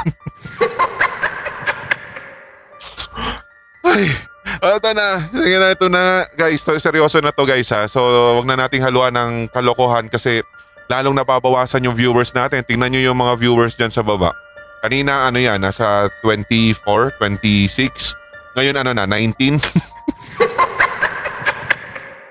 Ay, 3.88 4.12
ito 4.60 4.90
na. 4.92 5.06
Sige 5.32 5.56
na, 5.56 5.66
ito 5.72 5.86
na. 5.88 6.28
Guys, 6.36 6.60
to, 6.60 6.76
seryoso 6.76 7.24
na 7.24 7.32
to 7.32 7.48
guys 7.48 7.72
ha. 7.72 7.88
So, 7.88 8.04
wag 8.36 8.46
na 8.52 8.60
nating 8.60 8.84
haluan 8.84 9.16
ng 9.16 9.48
kalokohan 9.48 10.12
kasi 10.12 10.44
lalong 10.92 11.16
nababawasan 11.16 11.88
yung 11.88 11.96
viewers 11.96 12.36
natin. 12.36 12.60
Tingnan 12.60 12.92
nyo 12.92 13.00
yung 13.00 13.18
mga 13.18 13.40
viewers 13.40 13.72
dyan 13.80 13.88
sa 13.88 14.04
baba. 14.04 14.36
Kanina 14.80 15.28
ano 15.28 15.36
yan, 15.36 15.60
nasa 15.60 16.08
24, 16.24 17.20
26. 17.20 18.16
Ngayon 18.56 18.76
ano 18.80 18.90
na, 18.96 19.04
19. 19.04 19.60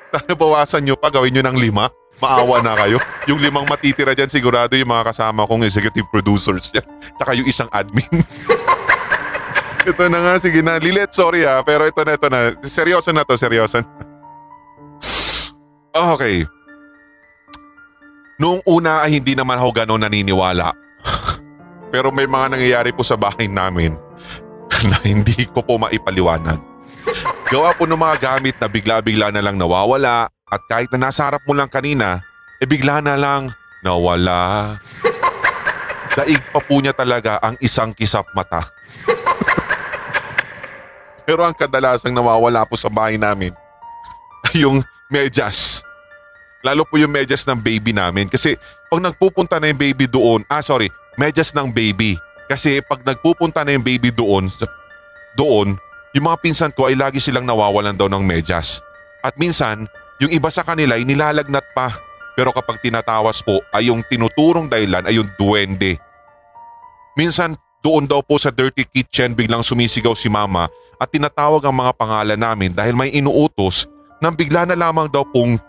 Sana 0.09 0.33
bawasan 0.33 0.81
nyo 0.81 0.97
pa, 0.97 1.13
gawin 1.13 1.37
nyo 1.37 1.45
ng 1.45 1.57
lima. 1.61 1.93
Maawa 2.17 2.59
na 2.65 2.73
kayo. 2.73 2.97
Yung 3.29 3.37
limang 3.37 3.69
matitira 3.69 4.17
dyan 4.17 4.27
sigurado 4.27 4.73
yung 4.75 4.89
mga 4.89 5.13
kasama 5.13 5.45
kong 5.45 5.63
executive 5.63 6.09
producers 6.09 6.73
dyan. 6.73 6.83
Tsaka 7.15 7.37
yung 7.37 7.47
isang 7.47 7.69
admin. 7.69 8.09
ito 9.89 10.03
na 10.09 10.19
nga, 10.19 10.33
sige 10.41 10.59
na. 10.65 10.81
Lilet, 10.81 11.13
sorry 11.13 11.45
ha. 11.45 11.61
Pero 11.61 11.85
ito 11.85 12.01
na, 12.01 12.17
ito 12.17 12.27
na. 12.27 12.51
Seryoso 12.65 13.13
na 13.13 13.23
to, 13.23 13.37
seryoso 13.37 13.79
na. 13.79 13.87
Okay. 15.95 16.43
Noong 18.41 18.65
una 18.67 19.05
ay 19.05 19.21
hindi 19.21 19.37
naman 19.37 19.61
ako 19.61 19.69
gano'n 19.85 20.03
naniniwala. 20.09 20.88
Pero 21.89 22.13
may 22.13 22.29
mga 22.29 22.53
nangyayari 22.53 22.93
po 22.93 23.01
sa 23.01 23.17
bahay 23.17 23.49
namin 23.49 23.97
na 24.89 24.97
hindi 25.01 25.49
ko 25.49 25.65
po 25.65 25.81
maipaliwanag. 25.81 26.61
Gawa 27.49 27.73
po 27.73 27.89
ng 27.89 27.97
mga 27.97 28.15
gamit 28.21 28.55
na 28.61 28.69
bigla-bigla 28.69 29.33
na 29.33 29.41
lang 29.41 29.57
nawawala 29.57 30.29
at 30.29 30.61
kahit 30.69 30.89
na 30.93 31.09
nasa 31.09 31.25
harap 31.25 31.41
mo 31.49 31.57
lang 31.57 31.69
kanina, 31.69 32.21
e 32.61 32.65
bigla 32.69 33.01
na 33.01 33.17
lang 33.17 33.49
nawala. 33.81 34.77
Daig 36.13 36.41
pa 36.53 36.61
po 36.61 36.77
niya 36.77 36.93
talaga 36.93 37.41
ang 37.41 37.57
isang 37.61 37.93
kisap 37.93 38.25
mata. 38.37 38.61
Pero 41.25 41.45
ang 41.45 41.53
kadalasang 41.53 42.13
nawawala 42.13 42.65
po 42.65 42.77
sa 42.77 42.89
bahay 42.89 43.17
namin 43.17 43.53
ay 44.49 44.55
yung 44.65 44.81
medyas. 45.09 45.81
Lalo 46.61 46.85
po 46.85 47.01
yung 47.01 47.13
medyas 47.13 47.47
ng 47.49 47.61
baby 47.61 47.95
namin 47.95 48.29
kasi 48.29 48.57
pag 48.89 49.01
nagpupunta 49.01 49.57
na 49.57 49.71
yung 49.71 49.79
baby 49.79 50.05
doon, 50.05 50.45
ah 50.49 50.61
sorry, 50.61 50.89
medyas 51.19 51.51
ng 51.51 51.67
baby. 51.75 52.15
Kasi 52.47 52.79
pag 52.87 53.03
nagpupunta 53.03 53.67
na 53.67 53.75
yung 53.75 53.83
baby 53.83 54.09
doon, 54.15 54.47
doon, 55.35 55.75
yung 56.15 56.25
mga 56.25 56.39
pinsan 56.39 56.71
ko 56.71 56.87
ay 56.87 56.95
lagi 56.95 57.19
silang 57.19 57.43
nawawalan 57.43 57.93
daw 57.93 58.07
ng 58.07 58.23
medyas. 58.23 58.79
At 59.19 59.35
minsan, 59.35 59.85
yung 60.23 60.31
iba 60.31 60.47
sa 60.47 60.63
kanila 60.63 60.95
ay 60.95 61.03
nilalagnat 61.03 61.75
pa. 61.75 61.91
Pero 62.33 62.55
kapag 62.55 62.79
tinatawas 62.79 63.43
po 63.43 63.59
ay 63.75 63.91
yung 63.91 63.99
tinuturong 64.07 64.71
dahilan 64.71 65.03
ay 65.03 65.19
yung 65.19 65.27
duwende. 65.35 65.99
Minsan 67.19 67.59
doon 67.83 68.07
daw 68.07 68.23
po 68.23 68.39
sa 68.39 68.47
dirty 68.47 68.87
kitchen 68.87 69.35
biglang 69.35 69.59
sumisigaw 69.59 70.15
si 70.15 70.31
mama 70.31 70.71
at 70.95 71.07
tinatawag 71.11 71.59
ang 71.67 71.75
mga 71.75 71.91
pangalan 71.99 72.39
namin 72.39 72.71
dahil 72.71 72.95
may 72.95 73.11
inuutos 73.11 73.91
nang 74.23 74.35
bigla 74.35 74.67
na 74.67 74.75
lamang 74.75 75.07
daw 75.07 75.23
pong 75.27 75.59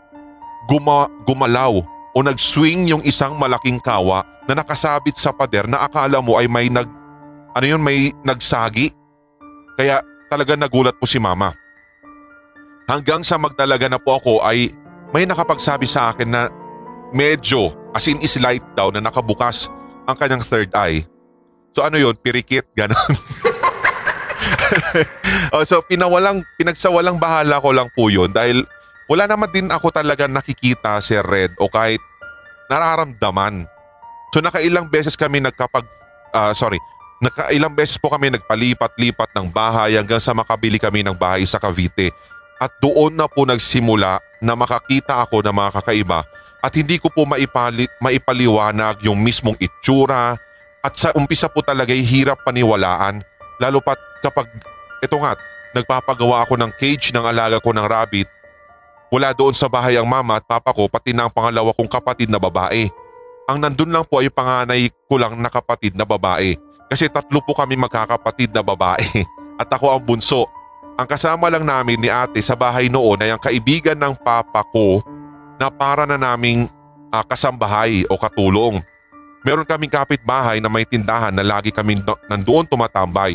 guma, 0.66 1.10
gumalaw 1.26 1.82
o 2.14 2.18
nag-swing 2.22 2.90
yung 2.90 3.02
isang 3.06 3.38
malaking 3.38 3.78
kawa 3.78 4.26
na 4.50 4.58
nakasabit 4.58 5.14
sa 5.14 5.30
pader 5.30 5.70
na 5.70 5.86
akala 5.86 6.18
mo 6.18 6.34
ay 6.34 6.50
may 6.50 6.66
nag 6.66 6.90
ano 7.54 7.66
yun 7.66 7.78
may 7.78 8.10
nagsagi. 8.26 8.90
Kaya 9.78 10.02
talaga 10.26 10.58
nagulat 10.58 10.98
po 10.98 11.06
si 11.06 11.22
mama. 11.22 11.54
Hanggang 12.90 13.22
sa 13.22 13.38
magdalaga 13.38 13.86
na 13.86 14.02
po 14.02 14.18
ako 14.18 14.42
ay 14.42 14.74
may 15.14 15.22
nakapagsabi 15.22 15.86
sa 15.86 16.10
akin 16.10 16.26
na 16.26 16.50
medyo 17.14 17.70
as 17.94 18.10
in 18.10 18.18
is 18.18 18.34
light 18.42 18.66
daw 18.74 18.90
na 18.90 18.98
nakabukas 18.98 19.70
ang 20.10 20.18
kanyang 20.18 20.42
third 20.42 20.74
eye. 20.74 21.06
So 21.70 21.86
ano 21.86 22.02
yun, 22.02 22.18
pirikit, 22.18 22.66
ganon. 22.74 22.98
oh, 25.54 25.62
so 25.62 25.86
pinawalang, 25.86 26.42
pinagsawalang 26.58 27.22
bahala 27.22 27.62
ko 27.62 27.70
lang 27.70 27.86
po 27.94 28.10
yun 28.10 28.34
dahil 28.34 28.66
wala 29.06 29.30
naman 29.30 29.54
din 29.54 29.70
ako 29.70 29.94
talaga 29.94 30.26
nakikita 30.26 30.98
si 30.98 31.14
Red 31.14 31.54
o 31.62 31.70
kahit 31.70 32.02
nararamdaman. 32.66 33.70
So 34.30 34.38
nakailang 34.38 34.86
beses 34.86 35.18
kami 35.18 35.42
nagkapag, 35.42 35.84
ah, 36.34 36.54
sorry, 36.54 36.78
nakailang 37.18 37.74
beses 37.74 37.98
po 37.98 38.10
kami 38.10 38.30
nagpalipat-lipat 38.30 39.30
ng 39.34 39.46
bahay 39.50 39.98
hanggang 39.98 40.22
sa 40.22 40.32
makabili 40.32 40.78
kami 40.78 41.02
ng 41.02 41.14
bahay 41.18 41.42
sa 41.46 41.58
Cavite. 41.58 42.14
At 42.60 42.76
doon 42.78 43.16
na 43.16 43.26
po 43.26 43.48
nagsimula 43.48 44.20
na 44.44 44.52
makakita 44.52 45.24
ako 45.24 45.42
ng 45.44 45.54
mga 45.54 45.70
kakaiba 45.80 46.20
at 46.60 46.72
hindi 46.76 47.00
ko 47.00 47.08
po 47.08 47.24
maipali, 47.24 47.88
maipaliwanag 48.04 49.00
yung 49.08 49.16
mismong 49.16 49.56
itsura 49.56 50.36
at 50.84 50.92
sa 50.92 51.08
umpisa 51.16 51.48
po 51.48 51.64
talaga 51.64 51.92
ay 51.96 52.04
hirap 52.04 52.44
paniwalaan 52.44 53.24
lalo 53.60 53.80
pat 53.80 53.96
kapag 54.20 54.48
ito 55.00 55.16
nga 55.20 55.36
nagpapagawa 55.72 56.44
ako 56.44 56.60
ng 56.60 56.72
cage 56.76 57.16
ng 57.16 57.24
alaga 57.24 57.60
ko 57.64 57.72
ng 57.72 57.84
rabbit 57.84 58.28
wala 59.10 59.34
doon 59.34 59.50
sa 59.50 59.66
bahay 59.66 59.98
ang 59.98 60.06
mama 60.06 60.38
at 60.38 60.46
papa 60.46 60.70
ko 60.70 60.86
pati 60.86 61.10
na 61.10 61.26
ang 61.26 61.32
pangalawa 61.34 61.74
kong 61.74 61.90
kapatid 61.90 62.30
na 62.30 62.38
babae. 62.38 62.86
Ang 63.50 63.66
nandun 63.66 63.90
lang 63.90 64.06
po 64.06 64.22
ay 64.22 64.30
panganay 64.30 64.86
ko 65.10 65.18
lang 65.18 65.34
na 65.34 65.50
kapatid 65.50 65.98
na 65.98 66.06
babae 66.06 66.54
kasi 66.86 67.10
tatlo 67.10 67.42
po 67.42 67.50
kami 67.50 67.74
magkakapatid 67.74 68.54
na 68.54 68.62
babae 68.62 69.02
at 69.60 69.66
ako 69.66 69.90
ang 69.90 70.06
bunso. 70.06 70.46
Ang 70.94 71.10
kasama 71.10 71.50
lang 71.50 71.66
namin 71.66 71.98
ni 71.98 72.06
ate 72.06 72.38
sa 72.38 72.54
bahay 72.54 72.86
noon 72.86 73.18
ay 73.18 73.34
ang 73.34 73.42
kaibigan 73.42 73.98
ng 73.98 74.14
papa 74.22 74.62
ko 74.70 75.02
na 75.58 75.66
para 75.66 76.06
na 76.06 76.14
naming 76.14 76.70
uh, 77.10 77.24
kasambahay 77.26 78.06
o 78.06 78.14
katulong. 78.14 78.78
Meron 79.42 79.66
kaming 79.66 79.90
kapitbahay 79.90 80.62
na 80.62 80.70
may 80.70 80.86
tindahan 80.86 81.34
na 81.34 81.42
lagi 81.42 81.74
kami 81.74 81.98
nandoon 82.30 82.70
tumatambay. 82.70 83.34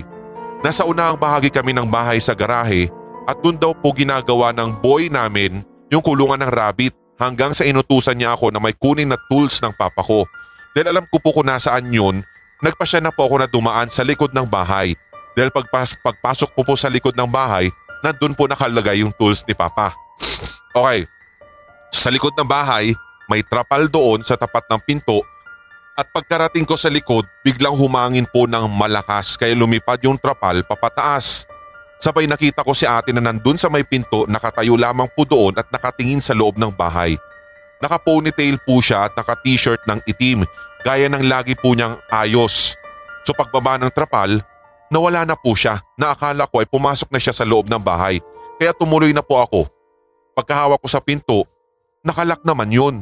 Nasa 0.63 0.87
unahang 0.87 1.19
bahagi 1.19 1.51
kami 1.51 1.75
ng 1.75 1.91
bahay 1.91 2.23
sa 2.23 2.31
garahe 2.31 2.87
at 3.27 3.35
doon 3.43 3.59
daw 3.59 3.75
po 3.75 3.91
ginagawa 3.91 4.55
ng 4.55 4.79
boy 4.79 5.11
namin 5.11 5.59
yung 5.91 5.99
kulungan 5.99 6.39
ng 6.39 6.51
rabbit 6.55 6.95
hanggang 7.19 7.55
sa 7.55 7.63
inutusan 7.67 8.19
niya 8.19 8.35
ako 8.35 8.51
na 8.51 8.59
may 8.59 8.75
kunin 8.75 9.11
na 9.11 9.19
tools 9.27 9.59
ng 9.63 9.73
papa 9.75 10.03
ko. 10.03 10.27
Dahil 10.75 10.91
alam 10.91 11.05
ko 11.07 11.19
po 11.23 11.31
kung 11.31 11.47
nasaan 11.47 11.87
yun, 11.91 12.23
nagpasya 12.59 12.99
na 12.99 13.11
po 13.11 13.27
ako 13.27 13.35
na 13.43 13.47
dumaan 13.47 13.87
sa 13.87 14.03
likod 14.03 14.35
ng 14.35 14.47
bahay. 14.47 14.95
Dahil 15.35 15.51
pagpas 15.51 15.95
pagpasok 15.99 16.55
po 16.55 16.61
po 16.63 16.73
sa 16.79 16.91
likod 16.91 17.15
ng 17.15 17.27
bahay, 17.27 17.71
nandun 18.03 18.35
po 18.35 18.47
nakalagay 18.47 19.03
yung 19.03 19.11
tools 19.15 19.43
ni 19.47 19.55
papa. 19.55 19.91
Okay, 20.75 21.07
sa 21.91 22.11
likod 22.11 22.35
ng 22.35 22.47
bahay, 22.47 22.91
may 23.31 23.41
trapal 23.41 23.87
doon 23.87 24.21
sa 24.21 24.35
tapat 24.35 24.67
ng 24.67 24.79
pinto 24.83 25.23
at 25.95 26.11
pagkarating 26.11 26.67
ko 26.67 26.75
sa 26.75 26.91
likod, 26.91 27.23
biglang 27.39 27.71
humangin 27.71 28.27
po 28.27 28.43
ng 28.43 28.67
malakas 28.67 29.39
kaya 29.39 29.55
lumipad 29.55 30.03
yung 30.03 30.19
trapal 30.19 30.59
papataas. 30.67 31.47
Sabay 31.99 32.27
nakita 32.27 32.61
ko 32.61 32.75
si 32.75 32.83
ate 32.83 33.15
na 33.15 33.23
nandun 33.23 33.55
sa 33.57 33.71
may 33.71 33.87
pinto 33.87 34.27
nakatayo 34.27 34.75
lamang 34.75 35.07
po 35.15 35.23
doon 35.23 35.55
at 35.55 35.65
nakatingin 35.71 36.21
sa 36.21 36.35
loob 36.35 36.59
ng 36.59 36.69
bahay. 36.75 37.15
Naka-ponytail 37.79 38.61
po 38.63 38.79
siya 38.79 39.09
at 39.09 39.13
naka-t-shirt 39.15 39.83
ng 39.87 39.99
itim 40.07 40.43
gaya 40.85 41.09
ng 41.09 41.25
lagi 41.25 41.57
po 41.57 41.73
niyang 41.73 41.97
ayos. 42.13 42.77
So 43.25 43.33
pagbaba 43.33 43.81
ng 43.81 43.89
trapal, 43.89 44.37
nawala 44.93 45.25
na 45.25 45.33
po 45.33 45.57
siya 45.57 45.81
na 45.97 46.13
akala 46.13 46.45
ko 46.45 46.61
ay 46.61 46.69
pumasok 46.69 47.09
na 47.09 47.19
siya 47.19 47.33
sa 47.33 47.47
loob 47.47 47.67
ng 47.71 47.81
bahay 47.81 48.21
kaya 48.61 48.71
tumuloy 48.75 49.11
na 49.11 49.25
po 49.25 49.41
ako. 49.41 49.65
Pagkahawak 50.35 50.79
ko 50.83 50.87
sa 50.91 51.01
pinto, 51.01 51.47
nakalak 52.03 52.43
naman 52.45 52.69
yun. 52.69 53.01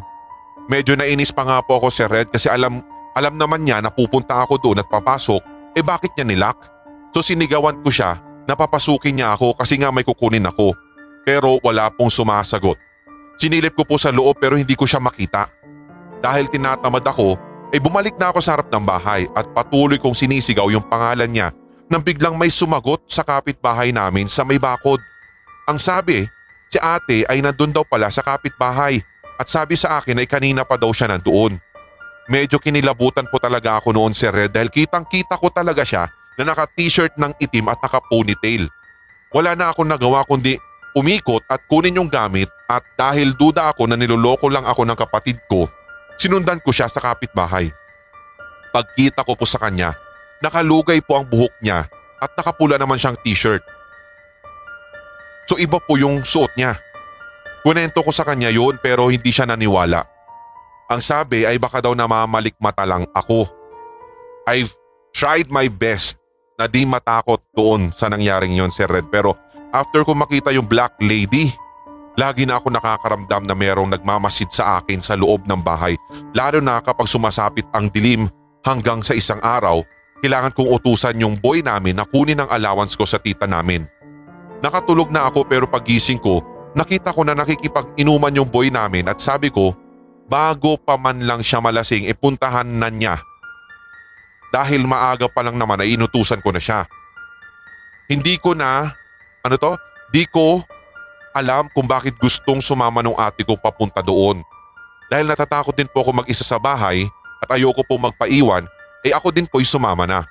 Medyo 0.71 0.95
nainis 0.95 1.35
pa 1.35 1.43
nga 1.43 1.59
po 1.59 1.81
ako 1.81 1.91
si 1.91 2.05
Red 2.07 2.31
kasi 2.31 2.47
alam, 2.47 2.79
alam 3.13 3.35
naman 3.35 3.67
niya 3.67 3.83
na 3.83 3.91
pupunta 3.91 4.41
ako 4.41 4.63
doon 4.63 4.79
at 4.79 4.87
papasok, 4.87 5.43
eh 5.75 5.83
bakit 5.83 6.15
niya 6.15 6.23
nilak? 6.23 6.57
So 7.11 7.19
sinigawan 7.19 7.83
ko 7.83 7.91
siya 7.91 8.17
na 8.47 8.53
papasukin 8.53 9.19
niya 9.19 9.35
ako 9.35 9.55
kasi 9.55 9.79
nga 9.79 9.91
may 9.91 10.03
kukunin 10.03 10.47
ako. 10.47 10.75
Pero 11.23 11.59
wala 11.63 11.87
pong 11.91 12.11
sumasagot. 12.11 12.75
Sinilip 13.39 13.75
ko 13.75 13.83
po 13.87 13.95
sa 13.95 14.11
loob 14.11 14.39
pero 14.39 14.59
hindi 14.59 14.75
ko 14.75 14.83
siya 14.83 14.99
makita. 14.99 15.47
Dahil 16.23 16.47
tinatamad 16.47 17.03
ako, 17.03 17.35
ay 17.73 17.81
bumalik 17.81 18.15
na 18.21 18.29
ako 18.29 18.39
sa 18.39 18.55
harap 18.55 18.69
ng 18.69 18.85
bahay 18.85 19.25
at 19.33 19.49
patuloy 19.49 19.97
kong 19.97 20.13
sinisigaw 20.13 20.69
yung 20.69 20.85
pangalan 20.85 21.27
niya 21.27 21.49
nang 21.89 22.05
biglang 22.05 22.37
may 22.37 22.53
sumagot 22.53 23.01
sa 23.09 23.25
kapitbahay 23.25 23.89
namin 23.89 24.29
sa 24.29 24.45
may 24.45 24.61
bakod. 24.61 25.01
Ang 25.65 25.81
sabi, 25.81 26.21
si 26.69 26.77
ate 26.77 27.25
ay 27.25 27.41
nandun 27.41 27.73
daw 27.73 27.81
pala 27.81 28.13
sa 28.13 28.21
kapitbahay 28.21 29.01
at 29.41 29.47
sabi 29.49 29.73
sa 29.73 29.97
akin 29.99 30.21
ay 30.21 30.27
kanina 30.29 30.61
pa 30.63 30.77
daw 30.77 30.93
siya 30.93 31.09
nandoon. 31.09 31.57
Medyo 32.29 32.61
kinilabutan 32.61 33.27
po 33.27 33.41
talaga 33.41 33.81
ako 33.81 33.91
noon 33.91 34.15
si 34.15 34.29
Red 34.29 34.55
dahil 34.55 34.71
kitang 34.71 35.03
kita 35.03 35.35
ko 35.35 35.51
talaga 35.51 35.83
siya 35.83 36.07
na 36.37 36.43
naka 36.49 36.65
t-shirt 36.73 37.13
ng 37.17 37.33
itim 37.37 37.69
at 37.69 37.79
naka 37.81 38.01
ponytail. 38.09 38.65
Wala 39.33 39.57
na 39.57 39.73
akong 39.73 39.89
nagawa 39.89 40.25
kundi 40.25 40.57
umikot 40.93 41.41
at 41.49 41.65
kunin 41.65 41.97
yung 41.97 42.09
gamit 42.09 42.49
at 42.69 42.85
dahil 42.97 43.33
duda 43.33 43.73
ako 43.73 43.89
na 43.89 43.97
niloloko 43.97 44.49
lang 44.49 44.65
ako 44.65 44.85
ng 44.85 44.97
kapatid 44.97 45.41
ko, 45.49 45.65
sinundan 46.17 46.61
ko 46.61 46.69
siya 46.69 46.85
sa 46.85 47.01
kapitbahay. 47.01 47.69
Pagkita 48.73 49.25
ko 49.25 49.37
po 49.37 49.45
sa 49.45 49.61
kanya, 49.61 49.93
nakalugay 50.41 51.01
po 51.01 51.17
ang 51.17 51.25
buhok 51.25 51.53
niya 51.61 51.85
at 52.21 52.31
nakapula 52.37 52.77
naman 52.77 52.97
siyang 52.97 53.17
t-shirt. 53.21 53.61
So 55.49 55.59
iba 55.59 55.77
po 55.77 55.99
yung 55.99 56.23
suot 56.23 56.55
niya. 56.55 56.77
Kunento 57.61 58.01
ko 58.01 58.11
sa 58.15 58.23
kanya 58.25 58.49
yun 58.49 58.79
pero 58.79 59.11
hindi 59.11 59.29
siya 59.29 59.49
naniwala. 59.49 60.01
Ang 60.91 61.01
sabi 61.01 61.43
ay 61.43 61.57
baka 61.59 61.83
daw 61.83 61.95
namamalikmata 61.95 62.85
lang 62.85 63.07
ako. 63.11 63.49
I've 64.47 64.71
tried 65.15 65.47
my 65.47 65.67
best 65.71 66.22
na 66.63 66.71
di 66.71 66.87
matakot 66.87 67.43
doon 67.51 67.91
sa 67.91 68.07
nangyaring 68.07 68.55
yon 68.55 68.71
Sir 68.71 68.87
Red 68.87 69.11
pero 69.11 69.35
after 69.75 70.07
ko 70.07 70.15
makita 70.15 70.55
yung 70.55 70.63
black 70.63 70.95
lady, 71.03 71.51
lagi 72.15 72.47
na 72.47 72.55
ako 72.55 72.71
nakakaramdam 72.71 73.43
na 73.43 73.51
merong 73.51 73.91
nagmamasid 73.91 74.47
sa 74.47 74.79
akin 74.79 75.03
sa 75.03 75.19
loob 75.19 75.43
ng 75.43 75.59
bahay 75.59 75.99
lalo 76.31 76.63
na 76.63 76.79
kapag 76.79 77.11
sumasapit 77.11 77.67
ang 77.75 77.91
dilim 77.91 78.31
hanggang 78.63 79.03
sa 79.03 79.11
isang 79.11 79.43
araw 79.43 79.83
kailangan 80.23 80.55
kong 80.55 80.71
utusan 80.79 81.19
yung 81.19 81.35
boy 81.35 81.59
namin 81.59 81.99
na 81.99 82.07
kunin 82.07 82.39
ang 82.39 82.47
allowance 82.47 82.95
ko 82.95 83.03
sa 83.03 83.19
tita 83.19 83.43
namin. 83.43 83.83
Nakatulog 84.63 85.11
na 85.11 85.27
ako 85.27 85.43
pero 85.43 85.67
pagising 85.67 86.23
ko 86.23 86.53
Nakita 86.73 87.13
ko 87.13 87.21
na 87.21 87.37
nakikipag-inuman 87.37 88.33
yung 88.33 88.49
boy 88.49 88.73
namin 88.73 89.05
at 89.05 89.21
sabi 89.21 89.53
ko 89.53 89.77
bago 90.25 90.73
pa 90.81 90.97
man 90.97 91.21
lang 91.21 91.45
siya 91.45 91.61
malasing 91.61 92.09
ipuntahan 92.09 92.65
na 92.65 92.89
niya. 92.89 93.21
Dahil 94.53 94.85
maaga 94.85 95.25
pa 95.25 95.41
lang 95.41 95.57
naman 95.57 95.81
ay 95.81 95.97
inutusan 95.97 96.37
ko 96.45 96.53
na 96.53 96.61
siya. 96.61 96.85
Hindi 98.05 98.37
ko 98.37 98.53
na, 98.53 98.93
ano 99.41 99.55
to, 99.57 99.73
di 100.13 100.29
ko 100.29 100.61
alam 101.33 101.65
kung 101.73 101.89
bakit 101.89 102.13
gustong 102.21 102.61
sumama 102.61 103.01
nung 103.01 103.17
ate 103.17 103.41
ko 103.41 103.57
papunta 103.57 104.05
doon. 104.05 104.45
Dahil 105.09 105.25
natatakot 105.25 105.73
din 105.73 105.89
po 105.89 106.05
ako 106.05 106.21
mag-isa 106.21 106.45
sa 106.45 106.61
bahay 106.61 107.09
at 107.41 107.49
ayoko 107.57 107.81
po 107.81 107.97
magpaiwan, 107.97 108.69
eh 109.01 109.09
ako 109.09 109.33
din 109.33 109.49
po'y 109.49 109.65
sumama 109.65 110.05
na. 110.05 110.21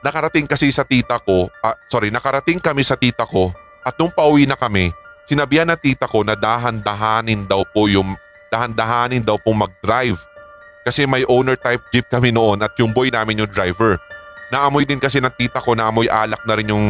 Nakarating 0.00 0.48
kasi 0.48 0.72
sa 0.72 0.88
tita 0.88 1.20
ko, 1.20 1.52
ah, 1.60 1.76
sorry, 1.92 2.08
nakarating 2.08 2.58
kami 2.58 2.80
sa 2.80 2.96
tita 2.96 3.28
ko 3.28 3.52
at 3.84 3.92
nung 4.00 4.10
pauwi 4.10 4.48
na 4.48 4.56
kami, 4.56 4.90
Sinabihan 5.32 5.64
na 5.64 5.78
tita 5.78 6.10
ko 6.10 6.26
na 6.26 6.34
dahan-dahanin 6.34 7.46
daw 7.46 7.62
po 7.70 7.86
yung 7.86 8.18
dahan-dahanin 8.50 9.22
daw 9.22 9.38
pong 9.38 9.62
mag-drive. 9.62 10.18
Kasi 10.82 11.06
may 11.06 11.22
owner 11.30 11.54
type 11.54 11.82
jeep 11.94 12.06
kami 12.10 12.34
noon 12.34 12.58
at 12.62 12.74
yung 12.78 12.90
boy 12.90 13.06
namin 13.08 13.46
yung 13.46 13.50
driver. 13.50 13.98
Naamoy 14.50 14.84
din 14.84 14.98
kasi 14.98 15.22
ng 15.22 15.32
tita 15.32 15.62
ko 15.62 15.72
na 15.78 15.88
amoy 15.88 16.10
alak 16.10 16.42
na 16.44 16.54
rin 16.58 16.68
yung, 16.68 16.86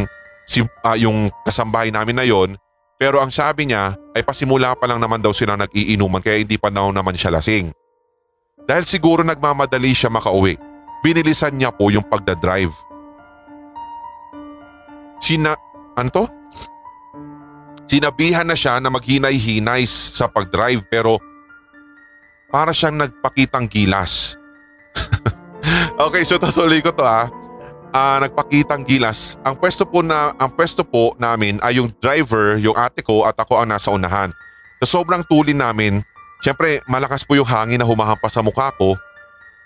si, 0.48 0.64
uh, 0.64 0.96
yung 0.98 1.28
kasambahay 1.44 1.92
namin 1.92 2.16
na 2.16 2.24
yon. 2.24 2.56
Pero 2.96 3.20
ang 3.20 3.30
sabi 3.34 3.68
niya 3.68 3.94
ay 4.16 4.22
pasimula 4.24 4.78
pa 4.78 4.88
lang 4.88 5.02
naman 5.02 5.20
daw 5.20 5.34
sila 5.34 5.58
nag-iinuman 5.58 6.22
kaya 6.22 6.40
hindi 6.40 6.56
pa 6.56 6.70
daw 6.72 6.88
naman 6.90 7.14
siya 7.14 7.34
lasing. 7.34 7.70
Dahil 8.62 8.86
siguro 8.86 9.26
nagmamadali 9.26 9.90
siya 9.90 10.08
makauwi, 10.08 10.54
binilisan 11.02 11.54
niya 11.54 11.74
po 11.74 11.90
yung 11.90 12.06
pagdadrive. 12.06 12.72
Sina... 15.18 15.54
Ano 15.92 16.08
to? 16.08 16.24
Sinabihan 17.84 18.48
na 18.48 18.56
siya 18.56 18.80
na 18.80 18.88
maghinay-hinay 18.88 19.84
sa 19.84 20.24
pagdrive 20.24 20.80
pero 20.88 21.20
para 22.52 22.76
siyang 22.76 23.00
nagpakitang 23.00 23.66
gilas. 23.66 24.36
okay, 26.06 26.22
so 26.22 26.36
tutuloy 26.36 26.84
ko 26.84 26.92
to 26.92 27.00
ha. 27.00 27.32
Uh, 27.92 28.18
nagpakitang 28.20 28.84
gilas. 28.84 29.40
Ang 29.40 29.56
pwesto 29.56 29.88
po 29.88 30.04
na 30.04 30.36
ang 30.36 30.52
pwesto 30.52 30.84
po 30.84 31.16
namin 31.16 31.56
ay 31.64 31.80
yung 31.80 31.88
driver, 31.96 32.60
yung 32.60 32.76
ate 32.76 33.00
ko 33.00 33.24
at 33.24 33.36
ako 33.40 33.64
ang 33.64 33.72
nasa 33.72 33.88
unahan. 33.88 34.28
Sa 34.84 35.00
sobrang 35.00 35.24
tulin 35.24 35.56
namin, 35.56 36.04
syempre 36.44 36.84
malakas 36.84 37.24
po 37.24 37.32
yung 37.32 37.48
hangin 37.48 37.80
na 37.80 37.88
humahampas 37.88 38.36
sa 38.36 38.44
mukha 38.44 38.68
ko 38.76 38.96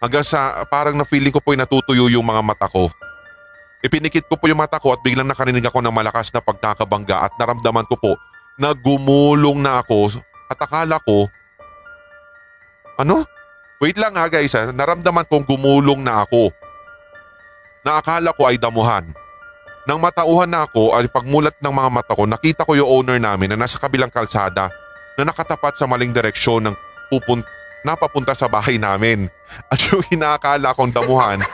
hanggang 0.03 0.22
sa 0.22 0.62
parang 0.70 0.94
na 0.94 1.07
feeling 1.07 1.35
ko 1.35 1.42
po 1.42 1.55
ay 1.55 1.59
natutuyo 1.59 2.07
yung 2.07 2.27
mga 2.27 2.42
mata 2.42 2.70
ko. 2.70 2.87
Ipinikit 3.83 4.27
ko 4.27 4.35
po 4.38 4.51
yung 4.51 4.59
mata 4.59 4.83
ko 4.83 4.94
at 4.94 5.03
biglang 5.03 5.29
nakarinig 5.29 5.62
ako 5.62 5.79
ng 5.83 5.94
malakas 5.94 6.35
na 6.35 6.42
pagkakabangga 6.42 7.31
at 7.31 7.33
naramdaman 7.38 7.87
ko 7.87 7.94
po 7.99 8.12
na 8.59 8.72
gumulong 8.75 9.61
na 9.61 9.85
ako 9.85 10.11
at 10.51 10.59
akala 10.59 10.96
ko, 11.05 11.29
ano? 12.96 13.24
Wait 13.76 13.96
lang 14.00 14.16
ha 14.16 14.28
guys 14.32 14.56
ha, 14.56 14.72
naramdaman 14.72 15.28
kong 15.28 15.44
gumulong 15.44 16.00
na 16.00 16.24
ako. 16.24 16.48
Na 17.85 18.00
akala 18.00 18.32
ko 18.32 18.48
ay 18.48 18.56
damuhan. 18.56 19.12
Nang 19.87 20.02
matauhan 20.02 20.50
na 20.50 20.66
ako 20.66 20.98
ay 20.98 21.06
pagmulat 21.06 21.54
ng 21.62 21.70
mga 21.70 21.90
mata 21.92 22.12
ko 22.18 22.26
nakita 22.26 22.66
ko 22.66 22.74
yung 22.74 22.90
owner 22.90 23.22
namin 23.22 23.54
na 23.54 23.61
nasa 23.62 23.78
kabilang 23.78 24.11
kalsada 24.11 24.66
na 25.14 25.22
nakatapat 25.22 25.78
sa 25.78 25.87
maling 25.87 26.11
direksyon 26.11 26.66
ng 26.66 26.74
pupun 27.12 27.44
napapunta 27.87 28.35
sa 28.35 28.50
bahay 28.50 28.82
namin. 28.82 29.30
At 29.70 29.78
yung 29.87 30.02
inaakala 30.11 30.74
kong 30.74 30.90
damuhan 30.90 31.46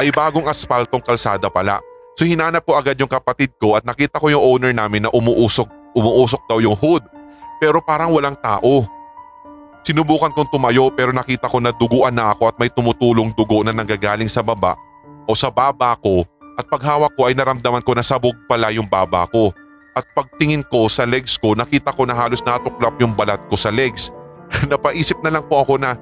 ay 0.00 0.08
bagong 0.08 0.48
aspaltong 0.48 1.04
kalsada 1.04 1.52
pala. 1.52 1.76
So 2.16 2.24
hinanap 2.24 2.64
ko 2.64 2.74
agad 2.74 2.96
yung 2.96 3.10
kapatid 3.10 3.54
ko 3.60 3.76
at 3.76 3.84
nakita 3.84 4.18
ko 4.18 4.32
yung 4.32 4.42
owner 4.42 4.72
namin 4.72 5.06
na 5.06 5.10
umuusog, 5.12 5.68
umuusok 5.92 6.42
daw 6.48 6.58
yung 6.58 6.74
hood. 6.74 7.04
Pero 7.60 7.84
parang 7.84 8.10
walang 8.10 8.34
tao. 8.40 8.97
Sinubukan 9.88 10.28
kong 10.36 10.52
tumayo 10.52 10.92
pero 10.92 11.16
nakita 11.16 11.48
ko 11.48 11.64
na 11.64 11.72
duguan 11.72 12.12
na 12.12 12.28
ako 12.28 12.52
at 12.52 12.60
may 12.60 12.68
tumutulong 12.68 13.32
dugo 13.32 13.64
na 13.64 13.72
nanggagaling 13.72 14.28
sa 14.28 14.44
baba 14.44 14.76
o 15.24 15.32
sa 15.32 15.48
baba 15.48 15.96
ko 15.96 16.28
at 16.60 16.68
paghawak 16.68 17.16
ko 17.16 17.24
ay 17.24 17.32
naramdaman 17.32 17.80
ko 17.80 17.96
na 17.96 18.04
sabog 18.04 18.36
pala 18.44 18.68
yung 18.68 18.84
baba 18.84 19.24
ko. 19.32 19.48
At 19.96 20.04
pagtingin 20.12 20.68
ko 20.68 20.92
sa 20.92 21.08
legs 21.08 21.40
ko 21.40 21.56
nakita 21.56 21.96
ko 21.96 22.04
na 22.04 22.12
halos 22.12 22.44
natuklap 22.44 23.00
yung 23.00 23.16
balat 23.16 23.40
ko 23.48 23.56
sa 23.56 23.72
legs. 23.72 24.12
Napaisip 24.68 25.24
na 25.24 25.32
lang 25.32 25.48
po 25.48 25.64
ako 25.64 25.80
na 25.80 25.96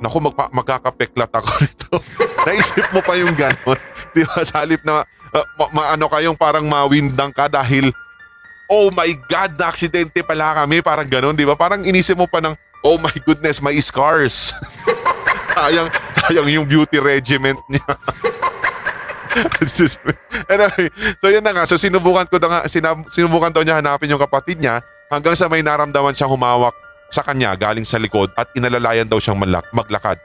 Naku, 0.00 0.16
magpa- 0.20 0.52
magkakapeklat 0.52 1.28
ako 1.28 1.48
nito. 1.64 1.96
Naisip 2.44 2.84
mo 2.92 3.00
pa 3.00 3.16
yung 3.16 3.32
ganon. 3.36 3.80
Di 4.16 4.24
ba? 4.28 4.44
Sa 4.44 4.64
halip 4.64 4.80
na 4.84 5.04
uh, 5.04 5.46
ma- 5.60 5.72
ma- 5.72 5.90
ano 5.92 6.08
kayong 6.08 6.36
parang 6.36 6.64
mawindang 6.68 7.32
ka 7.32 7.48
dahil 7.48 7.92
oh 8.72 8.88
my 8.96 9.12
God, 9.28 9.60
na 9.60 9.68
aksidente 9.68 10.24
pala 10.24 10.52
kami. 10.64 10.80
Parang 10.80 11.04
ganon, 11.04 11.34
di 11.34 11.42
ba? 11.42 11.58
Parang 11.58 11.82
inisip 11.82 12.14
mo 12.14 12.30
pa 12.30 12.38
ng 12.38 12.54
oh 12.84 12.96
my 12.98 13.12
goodness, 13.24 13.60
may 13.60 13.78
scars. 13.80 14.54
sayang, 15.60 15.88
sayang 16.16 16.48
yung 16.48 16.66
beauty 16.66 16.98
regiment 16.98 17.60
niya. 17.68 17.84
anyway, 20.52 20.86
so 21.20 21.26
yun 21.30 21.44
na 21.44 21.52
nga. 21.54 21.64
So 21.68 21.78
sinubukan 21.78 22.26
ko 22.26 22.40
na 22.42 22.66
sinab- 22.66 23.06
sinubukan 23.12 23.52
daw 23.52 23.62
niya 23.62 23.78
hanapin 23.78 24.10
yung 24.10 24.22
kapatid 24.22 24.58
niya 24.58 24.82
hanggang 25.12 25.36
sa 25.36 25.46
may 25.46 25.62
naramdaman 25.62 26.14
siyang 26.16 26.32
humawak 26.32 26.74
sa 27.10 27.22
kanya 27.26 27.54
galing 27.58 27.86
sa 27.86 27.98
likod 27.98 28.30
at 28.38 28.50
inalalayan 28.54 29.06
daw 29.06 29.18
siyang 29.18 29.38
malak- 29.38 29.70
maglakad. 29.74 30.18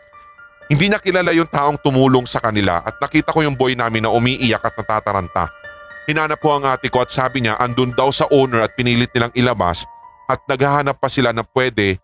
Hindi 0.65 0.89
niya 0.89 0.98
kilala 0.98 1.30
yung 1.30 1.50
taong 1.50 1.78
tumulong 1.78 2.26
sa 2.26 2.41
kanila 2.41 2.82
at 2.82 2.98
nakita 2.98 3.30
ko 3.30 3.46
yung 3.46 3.54
boy 3.54 3.78
namin 3.78 4.02
na 4.02 4.10
umiiyak 4.10 4.65
at 4.65 4.74
natataranta. 4.74 5.46
Hinanap 6.10 6.41
ko 6.41 6.58
ang 6.58 6.65
ate 6.65 6.89
ko 6.89 7.02
at 7.02 7.10
sabi 7.13 7.46
niya 7.46 7.58
andun 7.58 7.94
daw 7.94 8.10
sa 8.10 8.26
owner 8.34 8.65
at 8.65 8.74
pinilit 8.74 9.10
nilang 9.13 9.34
ilabas 9.38 9.86
at 10.26 10.41
naghahanap 10.50 10.98
pa 10.98 11.10
sila 11.10 11.34
na 11.34 11.46
pwede 11.46 12.02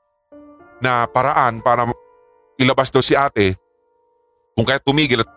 na 0.81 1.05
paraan 1.07 1.61
para 1.61 1.87
ilabas 2.57 2.89
daw 2.89 2.99
si 2.99 3.15
ate 3.15 3.55
kung 4.57 4.67
kaya 4.67 4.81
tumigil 4.81 5.23
at 5.23 5.29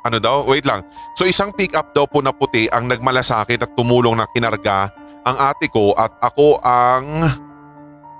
ano 0.00 0.16
daw? 0.16 0.48
Wait 0.48 0.64
lang. 0.64 0.80
So 1.12 1.28
isang 1.28 1.52
pick 1.52 1.76
up 1.76 1.92
daw 1.92 2.08
po 2.08 2.24
na 2.24 2.32
puti 2.32 2.64
ang 2.72 2.88
nagmalasakit 2.88 3.60
at 3.60 3.72
tumulong 3.76 4.16
na 4.16 4.24
kinarga 4.32 4.88
ang 5.24 5.36
ate 5.36 5.68
ko 5.68 5.92
at 5.92 6.12
ako 6.24 6.56
ang 6.64 7.20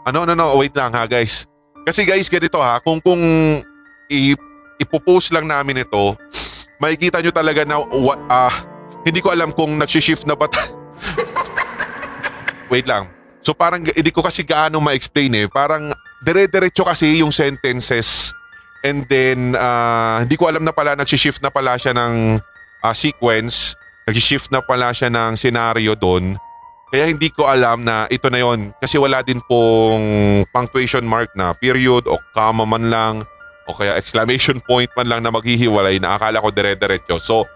ano, 0.05 0.19
ano, 0.25 0.33
no, 0.37 0.57
wait 0.61 0.77
lang 0.77 0.93
ha 0.93 1.09
guys. 1.09 1.49
Kasi 1.85 2.05
guys, 2.05 2.29
ganito 2.29 2.61
ha, 2.61 2.81
kung 2.85 3.01
kung 3.01 3.21
ipopost 4.81 5.33
lang 5.33 5.49
namin 5.49 5.85
ito, 5.85 6.17
makikita 6.81 7.21
nyo 7.21 7.33
talaga 7.33 7.65
na 7.65 7.81
uh, 7.81 8.55
hindi 9.05 9.21
ko 9.25 9.33
alam 9.33 9.53
kung 9.53 9.81
nagsishift 9.81 10.29
na 10.29 10.37
ba 10.37 10.49
Wait 12.73 12.87
lang. 12.87 13.09
So 13.41 13.57
parang 13.57 13.83
hindi 13.83 14.13
ko 14.13 14.21
kasi 14.21 14.45
gaano 14.45 14.79
ma-explain 14.79 15.33
eh. 15.35 15.47
Parang 15.49 15.91
dire-diretso 16.21 16.85
kasi 16.85 17.25
yung 17.25 17.33
sentences 17.33 18.37
and 18.85 19.05
then 19.09 19.57
uh, 19.57 20.21
hindi 20.25 20.37
ko 20.37 20.49
alam 20.49 20.65
na 20.65 20.73
pala 20.73 20.97
nagsishift 20.97 21.41
na 21.41 21.53
pala 21.53 21.77
siya 21.77 21.97
ng 21.97 22.41
uh, 22.85 22.95
sequence. 22.97 23.77
Nagsishift 24.09 24.49
na 24.53 24.65
pala 24.65 24.93
siya 24.93 25.13
ng 25.13 25.37
scenario 25.37 25.93
doon. 25.97 26.37
Kaya 26.91 27.07
hindi 27.07 27.31
ko 27.31 27.47
alam 27.47 27.87
na 27.87 28.11
ito 28.11 28.27
na 28.27 28.43
yon 28.43 28.75
kasi 28.83 28.99
wala 28.99 29.23
din 29.23 29.39
pong 29.47 30.03
punctuation 30.51 31.07
mark 31.07 31.31
na 31.39 31.55
period 31.55 32.03
o 32.11 32.19
comma 32.35 32.67
man 32.67 32.91
lang 32.91 33.15
o 33.71 33.71
kaya 33.71 33.95
exclamation 33.95 34.59
point 34.59 34.91
man 34.99 35.07
lang 35.07 35.21
na 35.23 35.31
maghihiwalay 35.31 36.03
na 36.03 36.19
akala 36.19 36.43
ko 36.43 36.51
dire-diretso. 36.51 37.23
So, 37.23 37.47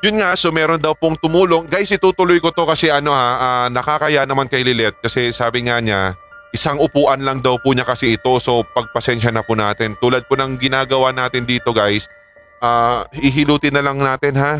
yun 0.00 0.16
nga, 0.16 0.32
so 0.32 0.48
meron 0.48 0.80
daw 0.80 0.96
pong 0.96 1.20
tumulong. 1.20 1.68
Guys, 1.68 1.92
itutuloy 1.92 2.40
ko 2.40 2.48
to 2.48 2.64
kasi 2.64 2.88
ano 2.88 3.12
ha, 3.12 3.28
uh, 3.36 3.66
nakakaya 3.68 4.24
naman 4.24 4.48
kay 4.48 4.64
Lilet 4.64 4.96
kasi 5.04 5.28
sabi 5.28 5.68
nga 5.68 5.76
niya, 5.84 6.16
isang 6.58 6.82
upuan 6.82 7.22
lang 7.22 7.38
daw 7.38 7.54
po 7.62 7.70
niya 7.70 7.86
kasi 7.86 8.18
ito 8.18 8.34
so 8.42 8.66
pagpasensya 8.66 9.30
na 9.30 9.46
po 9.46 9.54
natin. 9.54 9.94
Tulad 10.02 10.26
po 10.26 10.34
ng 10.34 10.58
ginagawa 10.58 11.14
natin 11.14 11.46
dito 11.46 11.70
guys, 11.70 12.10
uh, 12.58 13.06
ihilutin 13.14 13.78
na 13.78 13.86
lang 13.86 14.02
natin 14.02 14.34
ha. 14.34 14.58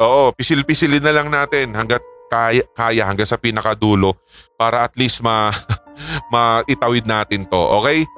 Oo, 0.00 0.32
pisil-pisilin 0.32 1.04
na 1.04 1.12
lang 1.12 1.28
natin 1.28 1.76
hanggat 1.76 2.00
kaya, 2.32 2.64
kaya 2.72 3.04
hanggang 3.04 3.28
sa 3.28 3.36
pinakadulo 3.36 4.16
para 4.56 4.88
at 4.88 4.96
least 4.96 5.20
ma 5.20 5.52
maitawid 6.32 7.04
natin 7.04 7.44
to, 7.44 7.60
okay? 7.76 8.08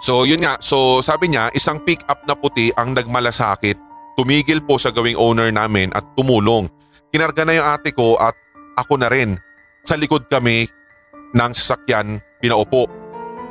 So 0.00 0.24
yun 0.24 0.40
nga, 0.40 0.56
so 0.64 1.04
sabi 1.04 1.28
niya 1.28 1.52
isang 1.52 1.84
pick 1.84 2.00
up 2.08 2.24
na 2.24 2.32
puti 2.32 2.72
ang 2.80 2.96
nagmalasakit. 2.96 3.76
Tumigil 4.18 4.64
po 4.64 4.80
sa 4.80 4.90
gawing 4.90 5.14
owner 5.14 5.52
namin 5.52 5.94
at 5.94 6.02
tumulong. 6.18 6.66
Kinarga 7.14 7.46
na 7.46 7.54
yung 7.54 7.68
ate 7.68 7.94
ko 7.94 8.18
at 8.18 8.34
ako 8.74 8.98
na 8.98 9.06
rin. 9.12 9.38
Sa 9.86 9.94
likod 9.94 10.26
kami 10.26 10.66
ng 11.34 11.52
sasakyan 11.52 12.22
pinaupo. 12.38 12.88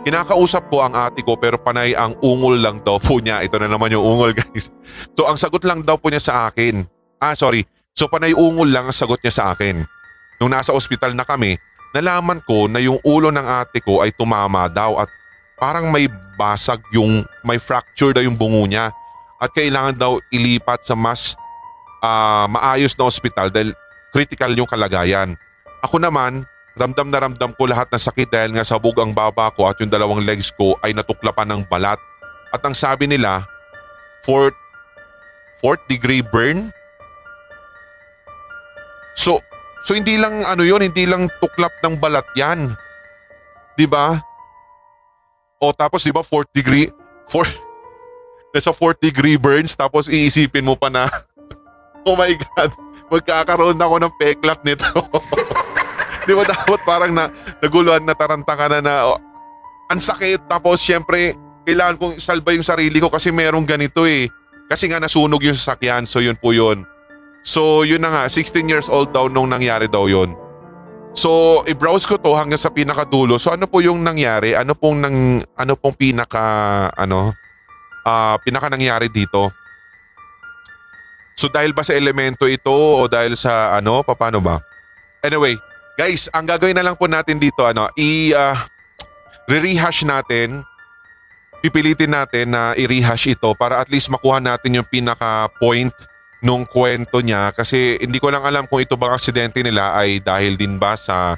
Kinakausap 0.07 0.71
ko 0.71 0.87
ang 0.87 0.95
ate 0.95 1.19
ko 1.19 1.35
pero 1.35 1.59
panay 1.59 1.91
ang 1.91 2.15
ungol 2.23 2.63
lang 2.63 2.79
daw 2.79 2.95
po 2.95 3.19
niya. 3.19 3.43
Ito 3.43 3.59
na 3.59 3.67
naman 3.67 3.91
yung 3.91 4.05
ungol 4.05 4.31
guys. 4.39 4.71
So 5.17 5.27
ang 5.27 5.35
sagot 5.35 5.67
lang 5.67 5.83
daw 5.83 5.99
po 5.99 6.07
niya 6.07 6.23
sa 6.23 6.33
akin. 6.47 6.87
Ah 7.19 7.35
sorry, 7.35 7.65
So 7.97 8.05
panay 8.05 8.29
ungol 8.37 8.69
lang 8.69 8.85
ang 8.85 8.93
sagot 8.93 9.17
niya 9.25 9.33
sa 9.33 9.43
akin. 9.57 9.81
Nung 10.37 10.53
nasa 10.53 10.69
ospital 10.69 11.17
na 11.17 11.25
kami, 11.25 11.57
nalaman 11.97 12.45
ko 12.45 12.69
na 12.69 12.77
yung 12.77 13.01
ulo 13.01 13.33
ng 13.33 13.41
ate 13.41 13.81
ko 13.81 14.05
ay 14.05 14.13
tumama 14.13 14.69
daw 14.69 15.01
at 15.01 15.09
parang 15.57 15.89
may 15.89 16.05
basag 16.37 16.77
yung 16.93 17.25
may 17.41 17.57
fracture 17.57 18.13
daw 18.13 18.21
yung 18.21 18.37
bungo 18.37 18.61
niya 18.69 18.93
at 19.41 19.49
kailangan 19.49 19.97
daw 19.97 20.21
ilipat 20.29 20.85
sa 20.85 20.93
mas 20.93 21.33
uh, 22.05 22.45
maayos 22.45 22.93
na 22.93 23.09
ospital 23.09 23.49
dahil 23.49 23.73
critical 24.13 24.53
yung 24.53 24.69
kalagayan. 24.69 25.33
Ako 25.81 25.97
naman, 25.97 26.45
ramdam 26.77 27.09
na 27.09 27.19
ramdam 27.19 27.51
ko 27.57 27.65
lahat 27.65 27.89
ng 27.89 28.01
sakit 28.01 28.29
dahil 28.29 28.53
nga 28.53 28.63
sabog 28.63 28.95
ang 29.01 29.11
baba 29.11 29.49
ko 29.51 29.65
at 29.65 29.81
yung 29.81 29.89
dalawang 29.89 30.21
legs 30.21 30.53
ko 30.53 30.77
ay 30.85 30.93
natuklapan 30.93 31.49
ng 31.57 31.61
balat. 31.65 31.97
At 32.53 32.61
ang 32.63 32.77
sabi 32.77 33.09
nila, 33.09 33.43
fourth, 34.23 34.55
fourth 35.59 35.81
degree 35.89 36.21
burn 36.21 36.71
So, 39.17 39.41
so 39.81 39.97
hindi 39.97 40.13
lang 40.21 40.45
ano 40.45 40.61
yon 40.61 40.85
hindi 40.85 41.09
lang 41.09 41.25
tuklap 41.41 41.73
ng 41.81 41.97
balat 41.97 42.23
yan. 42.37 42.77
'Di 43.73 43.89
ba? 43.89 44.21
O 45.57 45.73
tapos 45.73 46.05
'di 46.05 46.13
ba 46.13 46.21
4 46.21 46.45
degree 46.53 46.93
4 47.25 47.49
Nasa 48.53 48.69
4 48.69 49.01
degree 49.01 49.41
burns 49.41 49.73
tapos 49.73 50.05
iisipin 50.05 50.69
mo 50.69 50.77
pa 50.77 50.93
na 50.93 51.09
Oh 52.07 52.13
my 52.13 52.29
god, 52.39 52.71
magkakaroon 53.09 53.81
ako 53.81 53.95
ng 53.99 54.13
peklat 54.15 54.61
nito. 54.63 54.85
'Di 56.27 56.35
ba 56.35 56.43
dapat 56.43 56.79
parang 56.83 57.15
na 57.15 57.31
naguluhan 57.63 58.03
na 58.03 58.11
taranta 58.11 58.53
ka 58.59 58.67
na 58.67 58.83
na 58.83 59.07
oh, 59.07 59.19
ang 59.87 60.03
sakit 60.03 60.51
tapos 60.51 60.83
syempre 60.83 61.39
kailangan 61.63 61.95
kong 61.95 62.15
isalba 62.19 62.51
yung 62.51 62.67
sarili 62.67 62.99
ko 62.99 63.07
kasi 63.07 63.31
merong 63.31 63.63
ganito 63.63 64.03
eh. 64.03 64.27
Kasi 64.67 64.91
nga 64.91 64.99
nasunog 64.99 65.39
yung 65.39 65.55
sasakyan 65.55 66.03
so 66.03 66.19
yun 66.19 66.35
po 66.35 66.51
yun. 66.51 66.83
So 67.47 67.87
yun 67.87 68.03
na 68.03 68.11
nga, 68.11 68.23
16 68.27 68.67
years 68.67 68.87
old 68.91 69.15
daw 69.15 69.31
nung 69.31 69.47
nangyari 69.47 69.87
daw 69.87 70.11
yun. 70.11 70.35
So 71.15 71.63
i-browse 71.63 72.03
ko 72.07 72.19
to 72.19 72.35
hanggang 72.35 72.59
sa 72.59 72.71
pinakadulo. 72.75 73.39
So 73.39 73.55
ano 73.55 73.67
po 73.71 73.79
yung 73.79 74.03
nangyari? 74.03 74.51
Ano 74.55 74.75
pong 74.75 74.99
nang 74.99 75.39
ano 75.55 75.73
pong 75.79 75.95
pinaka 75.95 76.43
ano 76.91 77.31
uh, 78.03 78.35
pinaka 78.43 78.67
nangyari 78.67 79.07
dito? 79.07 79.51
So 81.37 81.47
dahil 81.53 81.71
ba 81.71 81.85
sa 81.85 81.93
elemento 81.93 82.49
ito 82.49 82.73
o 82.73 83.05
dahil 83.05 83.37
sa 83.37 83.77
ano, 83.77 84.01
paano 84.01 84.41
ba? 84.41 84.57
Anyway, 85.21 85.53
guys, 85.97 86.29
ang 86.31 86.45
gagawin 86.45 86.77
na 86.77 86.85
lang 86.85 86.95
po 86.95 87.09
natin 87.09 87.41
dito 87.41 87.65
ano, 87.65 87.89
i 87.97 88.31
uh, 88.31 88.53
re-rehash 89.49 90.05
natin 90.05 90.61
pipilitin 91.61 92.13
natin 92.13 92.53
na 92.53 92.77
i-rehash 92.77 93.33
ito 93.33 93.49
para 93.57 93.81
at 93.81 93.89
least 93.89 94.13
makuha 94.13 94.37
natin 94.37 94.77
yung 94.77 94.87
pinaka 94.87 95.49
point 95.57 95.91
nung 96.45 96.63
kwento 96.69 97.17
niya. 97.19 97.49
Kasi 97.51 97.97
hindi 97.97 98.21
ko 98.21 98.29
lang 98.29 98.45
alam 98.45 98.69
kung 98.69 98.81
ito 98.81 98.93
bang 98.93 99.17
aksidente 99.17 99.65
nila 99.65 99.97
ay 99.97 100.21
dahil 100.21 100.53
din 100.53 100.77
ba 100.77 100.93
sa 100.93 101.33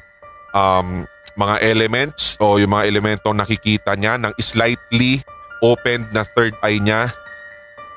um, 0.51 1.07
mga 1.39 1.55
elements 1.63 2.35
o 2.43 2.59
yung 2.59 2.75
mga 2.75 2.87
elementong 2.91 3.37
nakikita 3.39 3.95
niya 3.95 4.19
ng 4.19 4.35
slightly 4.43 5.23
opened 5.63 6.11
na 6.11 6.27
third 6.27 6.51
eye 6.59 6.83
niya. 6.83 7.07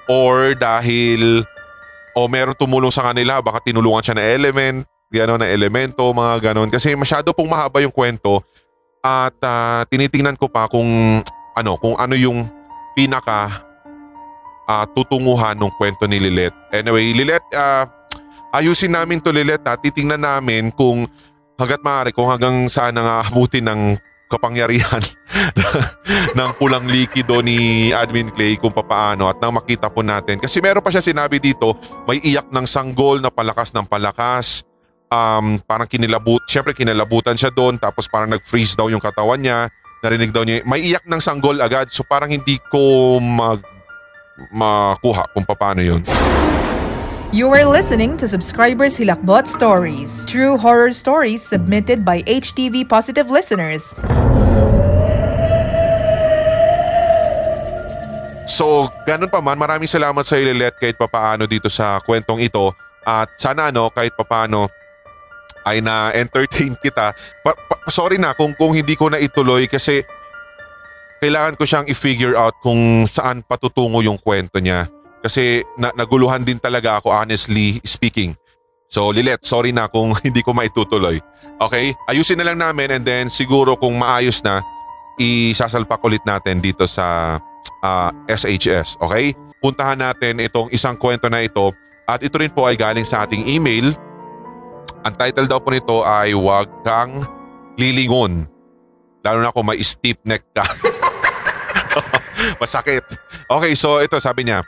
Or 0.07 0.55
dahil 0.55 1.42
o 2.14 2.31
meron 2.31 2.55
tumulong 2.55 2.94
sa 2.94 3.11
kanila 3.11 3.42
baka 3.42 3.64
tinulungan 3.66 4.05
siya 4.05 4.16
ng 4.18 4.29
element 4.40 4.79
gano'n 5.12 5.44
na 5.44 5.48
elemento 5.53 6.09
mga 6.09 6.53
gano'n 6.53 6.72
kasi 6.72 6.96
masyado 6.96 7.37
pong 7.37 7.53
mahaba 7.53 7.85
yung 7.85 7.92
kwento 7.92 8.40
at 9.05 9.37
uh, 9.44 9.85
tinitingnan 9.92 10.40
ko 10.40 10.48
pa 10.48 10.70
kung 10.72 11.20
ano 11.53 11.72
kung 11.77 11.94
ano 12.01 12.16
yung 12.16 12.48
pinaka 12.96 13.68
uh, 14.68 14.85
tutunguhan 14.94 15.59
ng 15.59 15.72
kwento 15.77 16.09
ni 16.09 16.22
Lilet. 16.22 16.55
Anyway, 16.72 17.12
Lilet, 17.12 17.44
uh, 17.53 17.85
ayusin 18.55 18.94
namin 18.94 19.20
to 19.20 19.35
Lilet 19.35 19.61
ha. 19.66 19.77
Titingnan 19.77 20.22
namin 20.22 20.70
kung 20.72 21.05
hanggat 21.59 21.81
maaari 21.85 22.11
kung 22.14 22.31
hanggang 22.31 22.66
saan 22.70 22.96
nga 22.96 23.22
abutin 23.27 23.68
ng 23.68 23.83
kapangyarihan 24.33 25.05
ng 26.38 26.51
pulang 26.57 26.88
likido 26.88 27.44
ni 27.44 27.92
Admin 27.92 28.33
Clay 28.33 28.57
kung 28.57 28.72
papaano 28.72 29.29
at 29.29 29.37
nang 29.37 29.53
makita 29.61 29.92
po 29.92 30.01
natin. 30.01 30.40
Kasi 30.40 30.64
meron 30.64 30.81
pa 30.81 30.88
siya 30.88 31.05
sinabi 31.05 31.37
dito, 31.37 31.77
may 32.09 32.16
iyak 32.25 32.48
ng 32.48 32.64
sanggol 32.64 33.20
na 33.20 33.29
palakas 33.29 33.77
ng 33.77 33.85
palakas 33.85 34.64
um, 35.12 35.61
parang 35.68 35.85
kinilabut, 35.85 36.48
syempre 36.48 36.72
kinalabutan 36.72 37.37
siya 37.37 37.53
doon 37.53 37.77
tapos 37.77 38.09
parang 38.09 38.33
nag-freeze 38.33 38.72
daw 38.72 38.88
yung 38.88 39.03
katawan 39.03 39.38
niya. 39.38 39.68
Narinig 40.03 40.35
daw 40.35 40.42
niya, 40.42 40.64
may 40.66 40.83
iyak 40.83 41.05
ng 41.07 41.20
sanggol 41.22 41.55
agad 41.61 41.87
so 41.92 42.03
parang 42.03 42.33
hindi 42.33 42.59
ko 42.72 43.20
mag 43.22 43.61
makuha 44.51 45.29
kung 45.37 45.44
paano 45.46 45.85
yun. 45.85 46.03
You 47.33 47.48
are 47.48 47.64
listening 47.64 48.20
to 48.20 48.29
Subscribers 48.29 48.98
Hilakbot 48.98 49.48
Stories, 49.48 50.29
true 50.29 50.61
horror 50.61 50.92
stories 50.92 51.40
submitted 51.40 52.05
by 52.05 52.20
HTV 52.29 52.85
Positive 52.85 53.33
listeners. 53.33 53.96
So, 58.44 58.85
ganun 59.09 59.33
pa 59.33 59.40
man, 59.40 59.57
maraming 59.57 59.88
salamat 59.88 60.29
sa 60.29 60.37
Lilet 60.37 60.77
kahit 60.77 61.01
papaano 61.01 61.48
dito 61.48 61.72
sa 61.72 62.05
kwentong 62.05 62.44
ito. 62.44 62.77
At 63.01 63.33
sana 63.40 63.72
ano, 63.72 63.88
kahit 63.88 64.12
papaano 64.12 64.68
ay 65.66 65.83
na-entertain 65.83 66.75
kita. 66.85 67.14
Pa- 67.42 67.59
pa- 67.59 67.83
sorry 67.88 68.18
na 68.18 68.35
kung, 68.35 68.55
kung 68.55 68.75
hindi 68.75 68.94
ko 68.94 69.11
na 69.11 69.18
ituloy 69.18 69.66
kasi 69.66 70.03
kailangan 71.22 71.55
ko 71.55 71.62
siyang 71.62 71.87
i-figure 71.87 72.35
out 72.35 72.59
kung 72.59 73.07
saan 73.07 73.46
patutungo 73.46 74.03
yung 74.03 74.18
kwento 74.18 74.59
niya. 74.59 74.90
Kasi 75.22 75.62
na- 75.79 75.94
naguluhan 75.94 76.42
din 76.42 76.59
talaga 76.59 76.98
ako 76.98 77.14
honestly 77.14 77.79
speaking. 77.87 78.35
So 78.90 79.09
Lilet, 79.14 79.40
sorry 79.46 79.70
na 79.70 79.87
kung 79.87 80.12
hindi 80.27 80.42
ko 80.42 80.51
maitutuloy. 80.51 81.22
Okay? 81.62 81.94
Ayusin 82.11 82.42
na 82.42 82.51
lang 82.51 82.59
namin 82.59 82.98
and 82.98 83.05
then 83.07 83.31
siguro 83.31 83.79
kung 83.79 83.94
maayos 83.94 84.42
na, 84.42 84.61
isasalpak 85.20 86.03
ulit 86.03 86.25
natin 86.27 86.59
dito 86.59 86.88
sa 86.90 87.38
uh, 87.85 88.11
SHS. 88.27 88.98
Okay? 88.98 89.37
Puntahan 89.62 90.01
natin 90.01 90.42
itong 90.42 90.72
isang 90.75 90.98
kwento 90.98 91.31
na 91.31 91.44
ito 91.44 91.70
at 92.09 92.18
ito 92.18 92.35
rin 92.35 92.51
po 92.51 92.66
ay 92.66 92.75
galing 92.75 93.07
sa 93.07 93.22
ating 93.22 93.46
email. 93.46 93.94
Ang 95.03 95.19
title 95.19 95.51
daw 95.51 95.59
po 95.59 95.75
nito 95.75 96.07
ay 96.07 96.31
Huwag 96.31 96.71
kang 96.87 97.19
lilingon. 97.75 98.47
Lalo 99.27 99.38
na 99.43 99.51
kung 99.51 99.67
may 99.67 99.83
steep 99.83 100.23
neck 100.23 100.47
ka. 100.55 100.62
Masakit. 102.62 103.03
Okay, 103.51 103.75
so 103.75 103.99
ito 103.99 104.23
sabi 104.23 104.47
niya. 104.47 104.62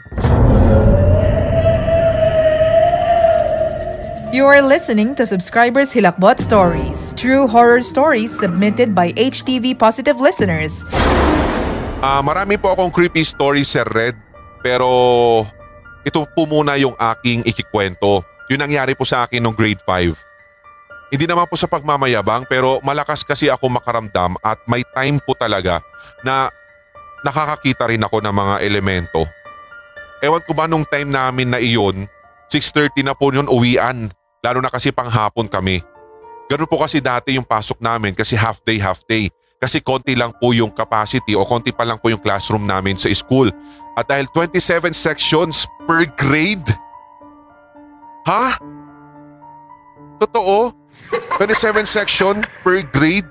You 4.35 4.51
are 4.51 4.59
listening 4.59 5.14
to 5.14 5.23
Subscribers 5.23 5.94
Hilakbot 5.94 6.42
Stories, 6.42 7.14
true 7.14 7.47
horror 7.47 7.87
stories 7.87 8.35
submitted 8.35 8.90
by 8.90 9.14
HTV 9.14 9.79
Positive 9.79 10.18
listeners. 10.18 10.83
Ah, 12.03 12.18
marami 12.27 12.59
po 12.59 12.75
akong 12.75 12.90
creepy 12.90 13.23
stories 13.23 13.70
Sir 13.70 13.87
Red, 13.87 14.18
pero 14.66 14.90
ito 16.03 16.27
po 16.35 16.51
muna 16.51 16.75
yung 16.75 16.99
aking 16.99 17.47
ikikwento. 17.47 18.34
Yung 18.55 18.62
nangyari 18.62 18.95
po 18.95 19.03
sa 19.03 19.27
akin 19.27 19.43
nung 19.43 19.59
grade 19.59 19.83
5. 19.83 20.14
Hindi 21.11 21.27
naman 21.27 21.51
po 21.51 21.59
sa 21.59 21.67
pagmamayabang 21.67 22.47
pero 22.47 22.79
malakas 22.87 23.27
kasi 23.27 23.51
ako 23.51 23.67
makaramdam 23.67 24.38
at 24.47 24.62
may 24.71 24.87
time 24.95 25.19
po 25.19 25.35
talaga 25.35 25.83
na 26.23 26.47
nakakakita 27.27 27.90
rin 27.90 28.07
ako 28.07 28.23
ng 28.23 28.31
mga 28.31 28.55
elemento. 28.62 29.27
Ewan 30.23 30.47
ko 30.47 30.55
ba 30.55 30.71
nung 30.71 30.87
time 30.87 31.11
namin 31.11 31.51
na 31.51 31.59
iyon, 31.59 32.07
6.30 32.47 33.03
na 33.03 33.19
po 33.19 33.35
yun 33.35 33.51
uwian, 33.51 34.07
lalo 34.38 34.59
na 34.62 34.71
kasi 34.71 34.95
panghapon 34.95 35.51
kami. 35.51 35.83
Ganun 36.47 36.71
po 36.71 36.79
kasi 36.79 37.03
dati 37.03 37.35
yung 37.35 37.45
pasok 37.45 37.83
namin 37.83 38.14
kasi 38.14 38.38
half 38.38 38.62
day 38.62 38.79
half 38.79 39.03
day. 39.11 39.27
Kasi 39.59 39.83
konti 39.83 40.14
lang 40.14 40.31
po 40.38 40.55
yung 40.55 40.71
capacity 40.71 41.35
o 41.35 41.43
konti 41.43 41.75
pa 41.75 41.83
lang 41.83 41.99
po 41.99 42.07
yung 42.07 42.23
classroom 42.23 42.71
namin 42.71 42.95
sa 42.95 43.11
school. 43.11 43.51
At 43.99 44.07
dahil 44.07 44.31
27 44.31 44.95
sections 44.95 45.67
per 45.90 46.07
grade. 46.14 46.84
Ha? 48.25 48.57
Totoo? 50.21 50.73
27 51.37 51.85
section 51.85 52.41
per 52.65 52.81
grade? 52.89 53.29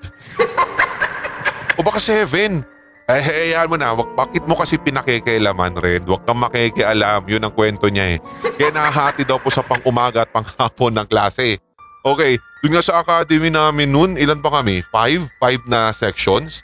O 1.73 1.81
baka 1.81 1.97
7? 1.97 2.61
Eh, 3.03 3.19
hayaan 3.19 3.67
mo 3.67 3.75
na, 3.75 3.91
wag, 3.91 4.15
bakit 4.15 4.47
mo 4.47 4.55
kasi 4.55 4.79
pinakikailaman 4.79 5.75
rin? 5.75 6.07
Huwag 6.07 6.23
kang 6.23 6.39
makikialam, 6.39 7.27
yun 7.27 7.43
ang 7.43 7.51
kwento 7.51 7.91
niya 7.91 8.15
eh. 8.15 8.17
Kaya 8.55 8.71
nahahati 8.71 9.27
daw 9.27 9.43
po 9.43 9.51
sa 9.51 9.59
pang-umaga 9.59 10.23
at 10.23 10.31
pang-hapon 10.31 10.95
ng 10.95 11.07
klase. 11.11 11.59
Okay, 12.05 12.39
dun 12.63 12.71
nga 12.71 12.83
sa 12.85 13.03
academy 13.03 13.51
namin 13.51 13.91
noon, 13.91 14.11
ilan 14.15 14.39
pa 14.39 14.61
kami? 14.61 14.85
Five? 14.87 15.27
Five 15.35 15.67
na 15.67 15.91
sections 15.91 16.63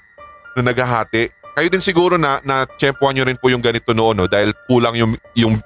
na 0.55 0.63
naghahati. 0.71 1.27
Kayo 1.59 1.67
din 1.67 1.83
siguro 1.83 2.15
na, 2.15 2.39
na 2.47 2.63
tsempuan 2.79 3.19
nyo 3.19 3.27
rin 3.27 3.35
po 3.35 3.51
yung 3.51 3.59
ganito 3.59 3.91
noon 3.91 4.23
no? 4.23 4.31
dahil 4.31 4.55
kulang 4.71 4.95
yung, 4.95 5.11
yung 5.35 5.59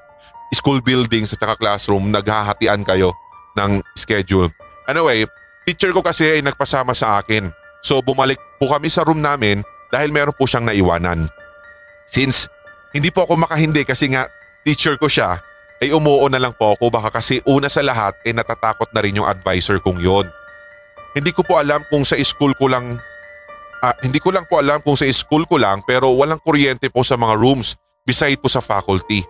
school 0.53 0.79
buildings 0.79 1.33
at 1.33 1.41
saka 1.41 1.57
classroom, 1.57 2.13
naghahatian 2.13 2.85
kayo 2.85 3.13
ng 3.57 3.81
schedule. 3.97 4.49
Anyway, 4.85 5.25
teacher 5.65 5.91
ko 5.91 6.01
kasi 6.01 6.39
ay 6.39 6.41
nagpasama 6.41 6.93
sa 6.93 7.21
akin. 7.21 7.49
So 7.83 7.99
bumalik 7.99 8.39
po 8.61 8.71
kami 8.71 8.87
sa 8.87 9.03
room 9.03 9.19
namin 9.19 9.65
dahil 9.91 10.09
meron 10.09 10.35
po 10.35 10.47
siyang 10.47 10.69
naiwanan. 10.69 11.27
Since 12.07 12.47
hindi 12.93 13.09
po 13.09 13.25
ako 13.27 13.41
makahindi 13.43 13.83
kasi 13.83 14.13
nga 14.13 14.29
teacher 14.63 14.95
ko 15.01 15.09
siya, 15.09 15.41
ay 15.83 15.91
umuo 15.91 16.23
na 16.31 16.39
lang 16.39 16.55
po 16.55 16.79
ako 16.79 16.87
baka 16.87 17.19
kasi 17.19 17.43
una 17.43 17.67
sa 17.67 17.83
lahat 17.83 18.15
ay 18.23 18.31
natatakot 18.31 18.87
na 18.95 19.03
rin 19.03 19.19
yung 19.19 19.27
advisor 19.27 19.83
kong 19.83 19.99
yon. 19.99 20.23
Hindi 21.11 21.35
ko 21.35 21.43
po 21.43 21.59
alam 21.59 21.83
kung 21.91 22.07
sa 22.07 22.15
school 22.23 22.55
ko 22.55 22.71
lang, 22.71 22.97
ah, 23.83 23.95
hindi 23.99 24.17
ko 24.23 24.31
lang 24.31 24.47
po 24.47 24.63
alam 24.63 24.79
kung 24.79 24.95
sa 24.95 25.03
school 25.11 25.43
ko 25.43 25.59
lang 25.59 25.83
pero 25.83 26.15
walang 26.15 26.39
kuryente 26.39 26.87
po 26.87 27.03
sa 27.03 27.19
mga 27.19 27.35
rooms 27.35 27.75
beside 28.07 28.39
po 28.39 28.47
sa 28.47 28.63
faculty. 28.63 29.27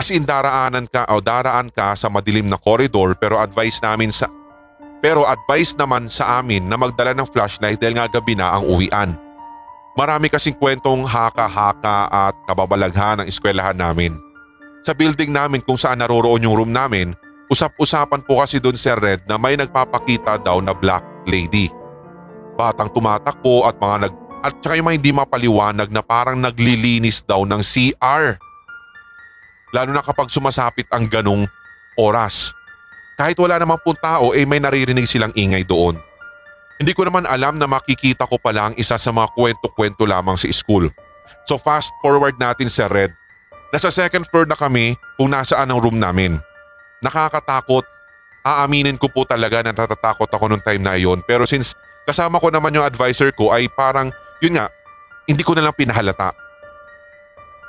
As 0.00 0.08
in 0.08 0.24
daraanan 0.24 0.88
ka 0.88 1.04
o 1.12 1.20
daraan 1.20 1.68
ka 1.68 1.92
sa 1.92 2.08
madilim 2.08 2.48
na 2.48 2.56
corridor 2.56 3.12
pero 3.20 3.36
advice 3.36 3.84
namin 3.84 4.08
sa 4.08 4.32
pero 5.04 5.28
advice 5.28 5.76
naman 5.76 6.08
sa 6.08 6.40
amin 6.40 6.64
na 6.64 6.80
magdala 6.80 7.12
ng 7.12 7.28
flashlight 7.28 7.76
dahil 7.76 8.00
nga 8.00 8.08
gabi 8.08 8.32
na 8.32 8.48
ang 8.56 8.64
uwian. 8.64 9.12
Marami 9.92 10.32
kasing 10.32 10.56
kwentong 10.56 11.04
haka-haka 11.04 12.08
at 12.08 12.32
kababalaghan 12.48 13.20
ng 13.20 13.28
eskwelahan 13.28 13.76
namin. 13.76 14.16
Sa 14.80 14.96
building 14.96 15.36
namin 15.36 15.60
kung 15.60 15.76
saan 15.76 16.00
naroroon 16.00 16.48
yung 16.48 16.56
room 16.56 16.72
namin, 16.72 17.12
usap-usapan 17.52 18.24
po 18.24 18.40
kasi 18.40 18.56
doon 18.56 18.80
Sir 18.80 18.96
Red 18.96 19.28
na 19.28 19.36
may 19.36 19.52
nagpapakita 19.60 20.40
daw 20.40 20.64
na 20.64 20.72
black 20.72 21.04
lady. 21.28 21.68
Batang 22.56 22.88
tumatakbo 22.96 23.68
at 23.68 23.76
mga 23.76 24.08
nag 24.08 24.14
at 24.40 24.56
saka 24.64 24.80
yung 24.80 24.88
mga 24.88 24.96
hindi 24.96 25.12
mapaliwanag 25.12 25.88
na 25.92 26.00
parang 26.00 26.40
naglilinis 26.40 27.20
daw 27.20 27.44
ng 27.44 27.60
CR. 27.60 28.40
Lalo 29.70 29.94
na 29.94 30.02
kapag 30.02 30.30
sumasapit 30.30 30.90
ang 30.90 31.06
ganong 31.06 31.46
oras. 31.94 32.54
Kahit 33.14 33.36
wala 33.36 33.60
namang 33.60 33.82
pong 33.84 34.00
tao 34.00 34.32
eh 34.32 34.48
may 34.48 34.58
naririnig 34.58 35.04
silang 35.06 35.34
ingay 35.36 35.62
doon. 35.62 35.98
Hindi 36.80 36.96
ko 36.96 37.04
naman 37.04 37.28
alam 37.28 37.60
na 37.60 37.68
makikita 37.68 38.24
ko 38.24 38.40
pala 38.40 38.72
ang 38.72 38.74
isa 38.80 38.96
sa 38.96 39.12
mga 39.12 39.36
kwento-kwento 39.36 40.08
lamang 40.08 40.40
sa 40.40 40.48
school. 40.48 40.88
So 41.44 41.60
fast 41.60 41.92
forward 42.00 42.40
natin 42.40 42.72
sa 42.72 42.88
Red. 42.88 43.12
Nasa 43.68 43.92
second 43.92 44.24
floor 44.24 44.48
na 44.48 44.56
kami 44.56 44.96
kung 45.20 45.30
nasaan 45.30 45.68
ang 45.68 45.78
room 45.78 46.00
namin. 46.00 46.40
Nakakatakot. 47.04 47.84
Aaminin 48.40 48.96
ko 48.96 49.12
po 49.12 49.28
talaga 49.28 49.60
na 49.60 49.76
natatakot 49.76 50.32
ako 50.32 50.48
nung 50.48 50.64
time 50.64 50.80
na 50.80 50.96
yon 50.96 51.20
pero 51.28 51.44
since 51.44 51.76
kasama 52.08 52.40
ko 52.40 52.48
naman 52.48 52.72
yung 52.72 52.88
advisor 52.88 53.28
ko 53.36 53.52
ay 53.52 53.68
parang 53.68 54.08
yun 54.40 54.56
nga, 54.56 54.72
hindi 55.28 55.44
ko 55.44 55.52
na 55.52 55.68
lang 55.68 55.76
pinahalata. 55.76 56.32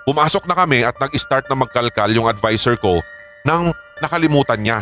Pumasok 0.08 0.50
na 0.50 0.58
kami 0.58 0.82
at 0.82 0.98
nag-start 0.98 1.46
na 1.46 1.58
magkalkal 1.58 2.10
yung 2.10 2.26
advisor 2.26 2.74
ko 2.82 2.98
nang 3.46 3.70
nakalimutan 4.02 4.62
niya. 4.62 4.80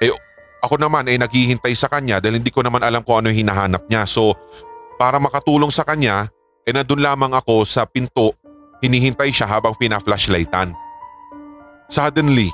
Eh 0.00 0.12
ako 0.60 0.80
naman 0.80 1.08
ay 1.08 1.20
naghihintay 1.20 1.72
sa 1.76 1.88
kanya 1.88 2.20
dahil 2.20 2.40
hindi 2.40 2.52
ko 2.52 2.64
naman 2.64 2.80
alam 2.80 3.04
kung 3.04 3.20
ano 3.20 3.32
hinahanap 3.32 3.84
niya. 3.88 4.08
So 4.08 4.36
para 5.00 5.16
makatulong 5.16 5.72
sa 5.72 5.84
kanya, 5.84 6.28
eh 6.64 6.72
nandun 6.72 7.00
lamang 7.00 7.32
ako 7.32 7.64
sa 7.64 7.88
pinto, 7.88 8.36
hinihintay 8.84 9.32
siya 9.32 9.48
habang 9.48 9.72
pina-flashlightan. 9.76 10.76
Suddenly, 11.88 12.52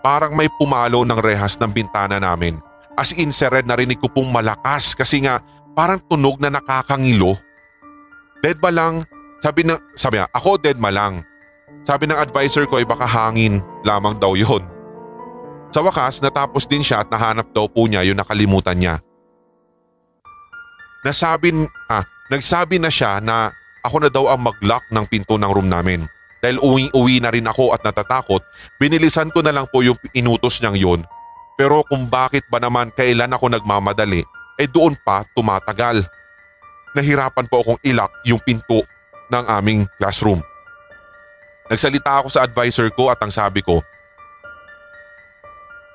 parang 0.00 0.32
may 0.32 0.48
pumalo 0.56 1.04
ng 1.04 1.20
rehas 1.20 1.60
ng 1.60 1.70
bintana 1.72 2.16
namin. 2.16 2.56
As 2.96 3.12
in 3.12 3.28
si 3.28 3.44
Red 3.44 3.68
narinig 3.68 4.00
ko 4.00 4.08
pong 4.08 4.32
malakas 4.32 4.96
kasi 4.96 5.20
nga 5.20 5.40
parang 5.76 6.00
tunog 6.00 6.40
na 6.40 6.48
nakakangilo. 6.48 7.36
Dead 8.40 8.56
ba 8.56 8.72
lang? 8.72 9.04
Sabi 9.40 9.68
na, 9.68 9.76
sabi 9.92 10.16
niya, 10.16 10.26
ako 10.32 10.56
dead 10.56 10.80
ma 10.80 10.88
lang. 10.88 11.20
Sabi 11.86 12.08
ng 12.08 12.18
advisor 12.18 12.64
ko 12.66 12.80
ay 12.80 12.86
baka 12.88 13.04
hangin 13.04 13.60
lamang 13.84 14.16
daw 14.16 14.34
yon. 14.34 14.64
Sa 15.70 15.84
wakas 15.84 16.24
natapos 16.24 16.64
din 16.64 16.80
siya 16.80 17.04
at 17.04 17.08
nahanap 17.12 17.52
daw 17.52 17.68
po 17.68 17.84
niya 17.84 18.06
yung 18.06 18.18
nakalimutan 18.18 18.78
niya. 18.78 18.94
Nasabi, 21.04 21.52
ah, 21.86 22.02
nagsabi 22.32 22.82
na 22.82 22.90
siya 22.90 23.22
na 23.22 23.52
ako 23.86 23.96
na 24.02 24.10
daw 24.10 24.26
ang 24.26 24.42
mag-lock 24.42 24.82
ng 24.90 25.04
pinto 25.06 25.38
ng 25.38 25.52
room 25.52 25.70
namin. 25.70 26.02
Dahil 26.42 26.58
uwi-uwi 26.58 27.22
na 27.22 27.30
rin 27.30 27.46
ako 27.46 27.70
at 27.70 27.86
natatakot, 27.86 28.42
binilisan 28.82 29.30
ko 29.30 29.42
na 29.46 29.54
lang 29.54 29.70
po 29.70 29.82
yung 29.86 29.98
inutos 30.10 30.58
niyang 30.58 30.78
yon. 30.78 31.00
Pero 31.54 31.86
kung 31.86 32.10
bakit 32.10 32.44
ba 32.50 32.58
naman 32.58 32.90
kailan 32.92 33.32
ako 33.32 33.52
nagmamadali, 33.52 34.26
ay 34.58 34.66
doon 34.68 34.96
pa 35.06 35.22
tumatagal. 35.36 36.04
Nahirapan 36.96 37.46
po 37.46 37.62
akong 37.62 37.80
ilak 37.84 38.10
yung 38.24 38.40
pinto 38.42 38.84
ng 39.32 39.44
aming 39.60 39.88
classroom. 39.98 40.40
Nagsalita 41.66 42.22
ako 42.22 42.28
sa 42.30 42.46
advisor 42.46 42.90
ko 42.94 43.10
at 43.10 43.18
ang 43.22 43.32
sabi 43.34 43.62
ko, 43.62 43.82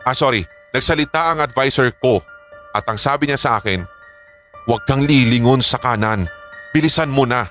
Ah 0.01 0.17
sorry, 0.17 0.43
Nagsalita 0.71 1.35
ang 1.35 1.43
advisor 1.43 1.91
ko 1.99 2.23
at 2.71 2.87
ang 2.87 2.95
sabi 2.95 3.27
niya 3.27 3.35
sa 3.35 3.59
akin, 3.59 3.83
huwag 4.63 4.87
kang 4.87 5.03
lilingon 5.03 5.59
sa 5.59 5.75
kanan. 5.75 6.31
Bilisan 6.71 7.11
mo 7.11 7.27
na. 7.27 7.43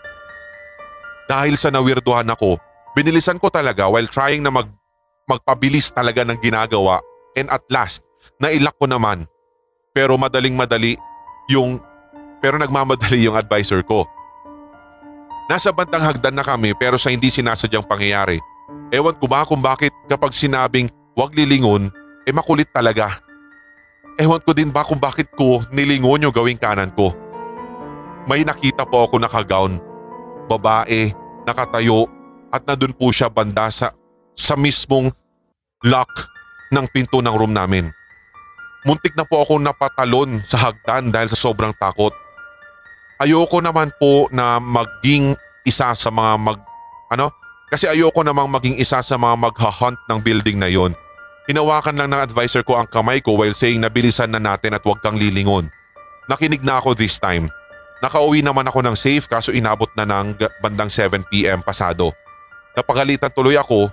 Dahil 1.28 1.60
sa 1.60 1.68
nawirduhan 1.68 2.32
ako, 2.32 2.56
binilisan 2.96 3.36
ko 3.36 3.52
talaga 3.52 3.92
while 3.92 4.08
trying 4.08 4.40
na 4.40 4.48
mag, 4.48 4.66
magpabilis 5.28 5.92
talaga 5.92 6.24
ng 6.24 6.40
ginagawa 6.40 6.96
and 7.36 7.52
at 7.52 7.60
last, 7.68 8.00
nailak 8.40 8.72
ko 8.80 8.88
naman. 8.88 9.28
Pero 9.92 10.16
madaling 10.16 10.56
madali 10.56 10.96
yung, 11.52 11.76
pero 12.40 12.56
nagmamadali 12.56 13.28
yung 13.28 13.36
advisor 13.36 13.84
ko. 13.84 14.08
Nasa 15.50 15.74
bantang 15.74 16.06
hagdan 16.06 16.38
na 16.38 16.46
kami 16.46 16.78
pero 16.78 16.94
sa 16.94 17.10
hindi 17.10 17.26
sinasadyang 17.26 17.82
pangyayari. 17.82 18.38
Ewan 18.94 19.18
ko 19.18 19.26
ba 19.26 19.42
kung 19.42 19.58
bakit 19.58 19.90
kapag 20.06 20.30
sinabing 20.30 20.86
wag 21.18 21.34
lilingon, 21.34 21.90
eh 22.22 22.30
makulit 22.30 22.70
talaga. 22.70 23.18
Ewan 24.14 24.38
ko 24.46 24.54
din 24.54 24.70
ba 24.70 24.86
kung 24.86 25.02
bakit 25.02 25.26
ko 25.34 25.58
nilingon 25.74 26.22
yung 26.22 26.30
gawing 26.30 26.54
kanan 26.54 26.94
ko. 26.94 27.10
May 28.30 28.46
nakita 28.46 28.86
po 28.86 29.10
ako 29.10 29.18
nakagown, 29.18 29.82
babae, 30.46 31.10
nakatayo 31.42 32.06
at 32.54 32.62
nandun 32.70 32.94
po 32.94 33.10
siya 33.10 33.26
banda 33.26 33.74
sa, 33.74 33.90
sa 34.38 34.54
mismong 34.54 35.10
lock 35.82 36.30
ng 36.70 36.86
pinto 36.94 37.18
ng 37.18 37.34
room 37.34 37.50
namin. 37.50 37.90
Muntik 38.86 39.18
na 39.18 39.26
po 39.26 39.42
ako 39.42 39.58
napatalon 39.58 40.38
sa 40.46 40.70
hagdan 40.70 41.10
dahil 41.10 41.26
sa 41.26 41.50
sobrang 41.50 41.74
takot. 41.74 42.14
Ayoko 43.20 43.60
naman 43.60 43.92
po 44.00 44.32
na 44.32 44.56
maging 44.56 45.36
isa 45.68 45.92
sa 45.92 46.08
mga 46.08 46.40
mag... 46.40 46.58
Ano? 47.12 47.28
Kasi 47.68 47.86
ayoko 47.86 48.24
namang 48.24 48.48
maging 48.48 48.80
isa 48.80 49.04
sa 49.04 49.20
mga 49.20 49.36
magha-hunt 49.36 50.00
ng 50.08 50.18
building 50.24 50.58
na 50.58 50.72
yon. 50.72 50.96
Hinawakan 51.44 52.00
lang 52.00 52.10
ng 52.10 52.20
advisor 52.24 52.64
ko 52.64 52.80
ang 52.80 52.88
kamay 52.88 53.20
ko 53.20 53.36
while 53.36 53.52
saying 53.52 53.84
na 53.84 53.92
bilisan 53.92 54.32
na 54.32 54.40
natin 54.40 54.72
at 54.72 54.82
huwag 54.82 55.04
kang 55.04 55.20
lilingon. 55.20 55.68
Nakinig 56.32 56.64
na 56.64 56.80
ako 56.80 56.96
this 56.96 57.20
time. 57.20 57.52
Nakauwi 58.00 58.40
naman 58.40 58.64
ako 58.64 58.80
ng 58.80 58.96
safe 58.96 59.28
kaso 59.28 59.52
inabot 59.52 59.90
na 59.94 60.08
ng 60.08 60.40
bandang 60.64 60.88
7pm 60.88 61.60
pasado. 61.60 62.16
Napagalitan 62.72 63.30
tuloy 63.30 63.60
ako 63.60 63.92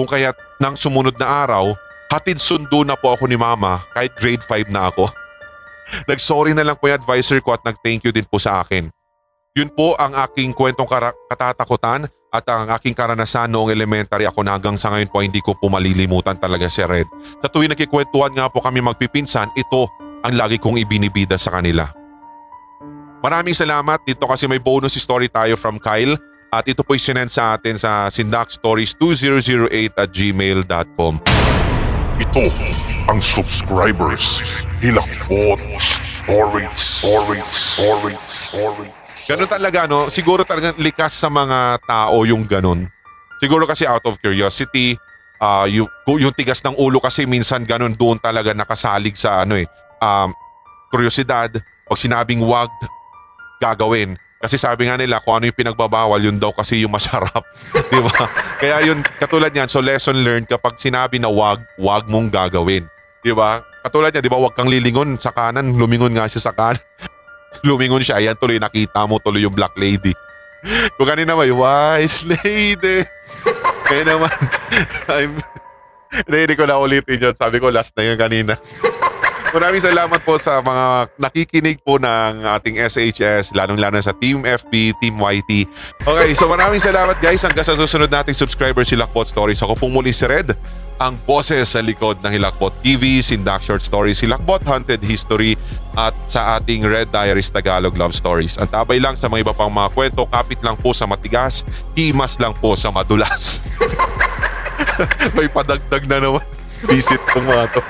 kung 0.00 0.08
kaya't 0.08 0.32
nang 0.56 0.80
sumunod 0.80 1.12
na 1.20 1.28
araw, 1.44 1.76
hatid 2.08 2.40
sundo 2.40 2.88
na 2.88 2.96
po 2.96 3.12
ako 3.12 3.28
ni 3.28 3.36
mama 3.36 3.84
kahit 3.92 4.16
grade 4.16 4.40
5 4.40 4.72
na 4.72 4.88
ako. 4.88 5.12
Nag-sorry 6.10 6.54
na 6.54 6.66
lang 6.66 6.76
po 6.78 6.90
yung 6.90 6.98
advisor 6.98 7.38
ko 7.42 7.54
at 7.54 7.62
nag-thank 7.62 8.04
you 8.06 8.12
din 8.14 8.26
po 8.26 8.38
sa 8.38 8.62
akin. 8.62 8.90
Yun 9.58 9.70
po 9.74 9.98
ang 9.98 10.14
aking 10.14 10.54
kwentong 10.54 10.86
katatakutan 11.26 12.06
at 12.30 12.44
ang 12.46 12.70
aking 12.70 12.94
karanasan 12.94 13.50
noong 13.50 13.74
elementary 13.74 14.22
ako 14.22 14.46
na 14.46 14.54
hanggang 14.54 14.78
sa 14.78 14.94
ngayon 14.94 15.10
po 15.10 15.18
hindi 15.18 15.42
ko 15.42 15.58
po 15.58 15.66
malilimutan 15.66 16.38
talaga 16.38 16.70
si 16.70 16.86
Red. 16.86 17.10
Sa 17.42 17.50
tuwing 17.50 17.74
nagkikwentuhan 17.74 18.30
nga 18.30 18.46
po 18.46 18.62
kami 18.62 18.78
magpipinsan, 18.78 19.50
ito 19.58 19.90
ang 20.22 20.38
lagi 20.38 20.62
kong 20.62 20.78
ibinibida 20.78 21.34
sa 21.34 21.58
kanila. 21.58 21.90
Maraming 23.20 23.52
salamat 23.52 24.00
dito 24.06 24.24
kasi 24.24 24.46
may 24.46 24.62
bonus 24.62 24.96
story 24.96 25.28
tayo 25.28 25.58
from 25.58 25.76
Kyle 25.76 26.14
at 26.50 26.64
ito 26.70 26.86
po 26.86 26.94
sinend 26.94 27.28
sa 27.28 27.58
atin 27.58 27.76
sa 27.76 28.06
sindakstories2008 28.08 29.98
at 29.98 30.08
gmail.com. 30.08 31.14
Ito 32.20 32.44
ang 33.10 33.18
subscribers. 33.18 34.38
Hilakbot 34.78 35.58
Stories. 35.82 36.78
Stories. 36.78 37.42
Stories. 37.50 38.22
Stories. 38.30 38.94
Ganun 39.26 39.50
talaga 39.50 39.90
no, 39.90 40.06
siguro 40.06 40.46
talaga 40.46 40.70
likas 40.78 41.18
sa 41.18 41.26
mga 41.26 41.82
tao 41.90 42.22
yung 42.22 42.46
ganun. 42.46 42.86
Siguro 43.42 43.66
kasi 43.66 43.82
out 43.82 44.06
of 44.06 44.14
curiosity, 44.22 44.94
uh, 45.42 45.66
yung, 45.66 45.90
yung 46.06 46.30
tigas 46.38 46.62
ng 46.62 46.78
ulo 46.78 47.02
kasi 47.02 47.26
minsan 47.26 47.66
ganun 47.66 47.98
doon 47.98 48.22
talaga 48.22 48.54
nakasalig 48.54 49.18
sa 49.18 49.42
ano 49.42 49.58
eh, 49.58 49.66
um, 49.98 50.30
kuryosidad. 50.94 51.50
Pag 51.90 51.98
sinabing 51.98 52.46
wag, 52.46 52.70
gagawin. 53.58 54.14
Kasi 54.38 54.54
sabi 54.54 54.86
nga 54.86 54.94
nila 54.94 55.18
kung 55.18 55.34
ano 55.34 55.50
yung 55.50 55.58
pinagbabawal, 55.58 56.22
yun 56.22 56.38
daw 56.38 56.54
kasi 56.54 56.78
yung 56.86 56.94
masarap. 56.94 57.42
Di 57.90 57.98
ba? 57.98 58.30
Kaya 58.62 58.86
yun, 58.86 59.02
katulad 59.18 59.50
yan, 59.50 59.66
so 59.66 59.82
lesson 59.82 60.22
learned 60.22 60.46
kapag 60.46 60.78
sinabi 60.78 61.18
na 61.18 61.26
wag, 61.26 61.58
wag 61.74 62.06
mong 62.06 62.30
gagawin. 62.30 62.86
Di 63.20 63.32
ba? 63.36 63.60
Katulad 63.80 64.12
niya, 64.12 64.24
di 64.24 64.32
ba, 64.32 64.40
wag 64.40 64.56
kang 64.56 64.68
lilingon 64.68 65.20
sa 65.20 65.32
kanan, 65.32 65.76
lumingon 65.76 66.12
nga 66.12 66.28
siya 66.28 66.50
sa 66.50 66.52
kanan. 66.52 66.80
lumingon 67.68 68.00
siya, 68.00 68.20
ayan 68.20 68.36
tuloy 68.38 68.56
nakita 68.56 69.04
mo 69.04 69.20
tuloy 69.20 69.44
yung 69.44 69.56
black 69.56 69.76
lady. 69.76 70.12
Kung 70.96 71.08
kanina 71.08 71.32
may 71.36 71.52
wise 71.52 72.28
lady. 72.28 73.04
Kaya 73.88 74.02
naman, 74.06 74.36
I'm, 75.08 75.32
hindi 76.28 76.54
ko 76.54 76.68
na 76.68 76.78
ulitin 76.78 77.16
yun. 77.16 77.34
Sabi 77.34 77.58
ko 77.58 77.72
last 77.72 77.96
na 77.96 78.06
yun 78.06 78.18
kanina. 78.20 78.54
Maraming 79.50 79.82
salamat 79.82 80.22
po 80.22 80.38
sa 80.38 80.62
mga 80.62 81.10
nakikinig 81.18 81.82
po 81.82 81.98
ng 81.98 82.46
ating 82.54 82.78
SHS, 82.86 83.50
lalong-lalo 83.50 83.98
sa 83.98 84.14
Team 84.14 84.46
FB, 84.46 84.94
Team 85.02 85.18
YT. 85.18 85.66
Okay, 86.06 86.30
so 86.38 86.46
maraming 86.46 86.78
salamat 86.78 87.18
guys 87.18 87.42
hanggang 87.42 87.66
sa 87.66 87.74
susunod 87.74 88.06
nating 88.06 88.36
subscriber 88.36 88.86
si 88.86 88.94
Lakbot 88.94 89.26
Stories. 89.26 89.58
Ako 89.58 89.74
po 89.74 89.90
muli 89.90 90.14
si 90.14 90.22
Red, 90.22 90.54
ang 91.00 91.16
boses 91.24 91.64
sa 91.64 91.80
likod 91.80 92.20
ng 92.20 92.28
Hilakbot 92.28 92.76
TV, 92.84 93.24
Sindak 93.24 93.64
Short 93.64 93.80
Stories, 93.80 94.20
Hilakbot 94.20 94.60
Haunted 94.68 95.00
History 95.00 95.56
at 95.96 96.12
sa 96.28 96.60
ating 96.60 96.84
Red 96.84 97.08
Diaries 97.08 97.48
Tagalog 97.48 97.96
Love 97.96 98.12
Stories. 98.12 98.60
Ang 98.60 98.68
tabay 98.68 99.00
lang 99.00 99.16
sa 99.16 99.32
mga 99.32 99.48
iba 99.48 99.54
pang 99.56 99.72
mga 99.72 99.88
kwento, 99.96 100.28
kapit 100.28 100.60
lang 100.60 100.76
po 100.76 100.92
sa 100.92 101.08
matigas, 101.08 101.64
himas 101.96 102.36
lang 102.36 102.52
po 102.52 102.76
sa 102.76 102.92
madulas. 102.92 103.64
May 105.36 105.48
padagdag 105.48 106.04
na 106.04 106.20
naman. 106.20 106.44
Visit 106.92 107.20
ko 107.32 107.40
mga 107.40 107.76
to. 107.76 107.80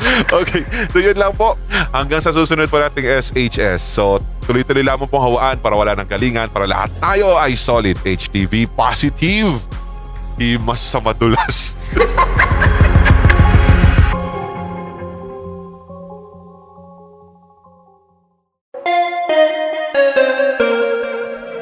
Okay, 0.43 0.63
so 0.95 0.99
yun 1.03 1.19
lang 1.19 1.35
po. 1.35 1.59
Hanggang 1.91 2.23
sa 2.23 2.31
susunod 2.31 2.71
po 2.71 2.79
nating 2.79 3.07
SHS. 3.07 3.83
So 3.83 4.23
tuloy-tuloy 4.47 4.87
lamang 4.87 5.11
pong 5.11 5.35
hawaan 5.35 5.59
para 5.59 5.75
wala 5.75 5.99
ng 5.99 6.07
galingan 6.07 6.51
para 6.51 6.67
lahat 6.67 6.91
tayo 7.03 7.39
ay 7.39 7.59
solid 7.59 7.99
HTV 8.03 8.71
positive. 8.75 9.51
Himas 10.39 10.83
sa 10.83 11.03
madulas. 11.03 11.80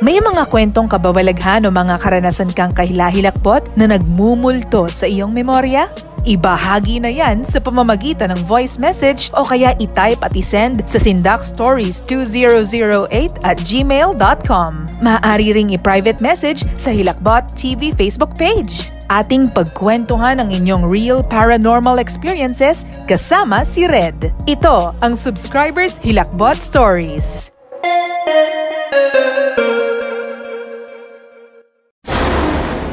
May 0.08 0.24
mga 0.24 0.48
kwentong 0.48 0.88
kababalaghan 0.88 1.68
o 1.68 1.74
mga 1.74 2.00
karanasan 2.00 2.48
kang 2.56 2.72
kahilahilakbot 2.72 3.76
na 3.76 3.92
nagmumulto 3.92 4.88
sa 4.88 5.04
iyong 5.04 5.36
memorya? 5.36 6.07
Ibahagi 6.26 6.98
na 7.02 7.10
yan 7.12 7.44
sa 7.46 7.60
pamamagitan 7.62 8.34
ng 8.34 8.42
voice 8.48 8.80
message 8.82 9.30
o 9.38 9.46
kaya 9.46 9.76
i-type 9.78 10.18
at 10.24 10.34
i-send 10.34 10.82
sa 10.88 10.98
sindakstories2008 10.98 13.46
at 13.46 13.58
gmail.com. 13.62 14.72
Maaari 15.04 15.52
ring 15.54 15.70
i-private 15.76 16.18
message 16.18 16.66
sa 16.74 16.90
Hilakbot 16.90 17.54
TV 17.54 17.94
Facebook 17.94 18.34
page. 18.34 18.90
Ating 19.08 19.48
pagkwentuhan 19.54 20.42
ang 20.42 20.50
inyong 20.52 20.84
real 20.84 21.24
paranormal 21.24 21.96
experiences 21.96 22.84
kasama 23.08 23.64
si 23.64 23.88
Red. 23.88 24.36
Ito 24.44 24.92
ang 25.00 25.16
Subscribers 25.16 25.96
Hilakbot 26.04 26.60
Stories. 26.60 27.48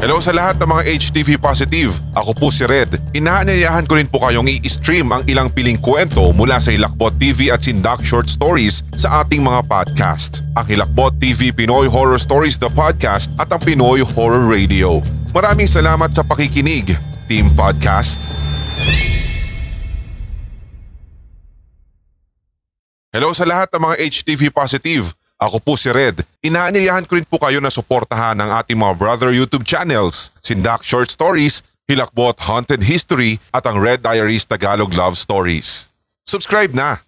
Hello 0.06 0.22
sa 0.22 0.38
lahat 0.38 0.62
ng 0.62 0.70
mga 0.70 0.84
HTV 1.02 1.41
positive. 1.41 1.98
Ako 2.13 2.38
po 2.38 2.54
si 2.54 2.62
Red. 2.62 2.94
Inaanyayahan 3.18 3.89
ko 3.89 3.98
rin 3.98 4.06
po 4.06 4.22
kayong 4.22 4.46
i-stream 4.46 5.10
ang 5.10 5.26
ilang 5.26 5.50
piling 5.50 5.82
kwento 5.82 6.30
mula 6.30 6.62
sa 6.62 6.70
Hilakbot 6.70 7.18
TV 7.18 7.50
at 7.50 7.65
Sindak 7.65 8.06
Short 8.06 8.30
Stories 8.30 8.86
sa 8.94 9.26
ating 9.26 9.41
mga 9.41 9.65
podcast. 9.65 10.46
Ang 10.54 10.70
Hilakbot 10.70 11.18
TV 11.18 11.50
Pinoy 11.50 11.89
Horror 11.89 12.22
Stories 12.22 12.62
the 12.62 12.70
Podcast 12.70 13.34
at 13.41 13.50
ang 13.50 13.58
Pinoy 13.65 14.06
Horror 14.06 14.46
Radio. 14.46 15.02
Maraming 15.34 15.65
salamat 15.65 16.13
sa 16.13 16.22
pakikinig, 16.22 16.94
Team 17.26 17.50
Podcast. 17.58 18.22
Hello 23.10 23.34
sa 23.34 23.50
lahat 23.50 23.74
ng 23.74 23.82
mga 23.89 23.96
HTV 24.06 24.54
positive. 24.54 25.25
Ako 25.36 25.60
po 25.60 25.76
si 25.76 25.91
Red. 25.91 26.24
Inaanyayahan 26.48 27.04
ko 27.04 27.19
rin 27.19 27.28
po 27.28 27.36
kayo 27.36 27.60
na 27.60 27.67
suportahan 27.67 28.39
ang 28.39 28.56
ating 28.56 28.80
mga 28.80 28.95
brother 28.95 29.36
YouTube 29.36 29.67
channels, 29.67 30.32
Sindak 30.39 30.88
Short 30.88 31.12
Stories, 31.12 31.60
Hilakbot 31.91 32.39
Haunted 32.48 32.88
History 32.88 33.36
at 33.52 33.67
ang 33.67 33.76
Red 33.76 34.00
Diaries 34.00 34.48
Tagalog 34.48 34.95
Love 34.95 35.19
Stories. 35.19 35.91
Subscribe 36.24 36.71
na! 36.71 37.04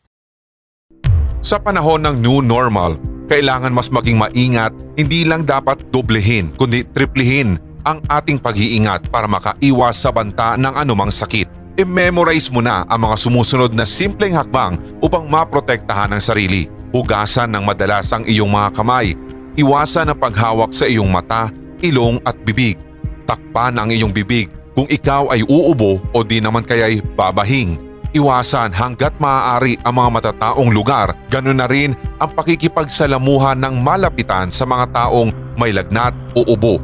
Sa 1.40 1.56
panahon 1.56 2.04
ng 2.04 2.20
new 2.20 2.44
normal, 2.44 3.00
kailangan 3.32 3.72
mas 3.72 3.88
maging 3.88 4.20
maingat, 4.20 4.76
hindi 5.00 5.24
lang 5.24 5.48
dapat 5.48 5.88
doblehin 5.88 6.52
kundi 6.60 6.84
triplihin 6.84 7.56
ang 7.88 8.04
ating 8.12 8.44
pag-iingat 8.44 9.08
para 9.08 9.32
makaiwas 9.32 9.96
sa 9.96 10.12
banta 10.12 10.60
ng 10.60 10.76
anumang 10.76 11.16
sakit. 11.16 11.48
I-memorize 11.78 12.50
mo 12.50 12.66
na 12.66 12.84
ang 12.90 13.06
mga 13.06 13.16
sumusunod 13.22 13.72
na 13.78 13.86
simpleng 13.86 14.34
hakbang 14.34 14.82
upang 15.00 15.30
maprotektahan 15.30 16.10
ang 16.10 16.22
sarili 16.22 16.66
Hugasan 16.98 17.52
ng 17.52 17.62
madalas 17.68 18.10
ang 18.16 18.24
iyong 18.24 18.48
mga 18.48 18.80
kamay. 18.80 19.14
Iwasan 19.60 20.10
ang 20.10 20.18
paghawak 20.18 20.72
sa 20.72 20.88
iyong 20.88 21.12
mata, 21.12 21.52
ilong 21.84 22.18
at 22.24 22.34
bibig. 22.48 22.80
Takpan 23.28 23.76
ang 23.76 23.92
iyong 23.92 24.10
bibig 24.10 24.48
kung 24.72 24.88
ikaw 24.88 25.28
ay 25.30 25.44
uubo 25.44 26.00
o 26.16 26.24
di 26.24 26.40
naman 26.40 26.64
kaya'y 26.64 27.04
babahing. 27.14 27.76
Iwasan 28.16 28.72
hanggat 28.72 29.20
maaari 29.20 29.76
ang 29.84 30.00
mga 30.00 30.10
matataong 30.10 30.72
lugar, 30.72 31.12
ganun 31.28 31.60
na 31.60 31.68
rin 31.68 31.92
ang 32.18 32.32
pakikipagsalamuhan 32.32 33.60
ng 33.60 33.84
malapitan 33.84 34.48
sa 34.48 34.64
mga 34.64 34.90
taong 34.96 35.30
may 35.60 35.76
lagnat 35.76 36.16
o 36.34 36.48
ubo. 36.48 36.80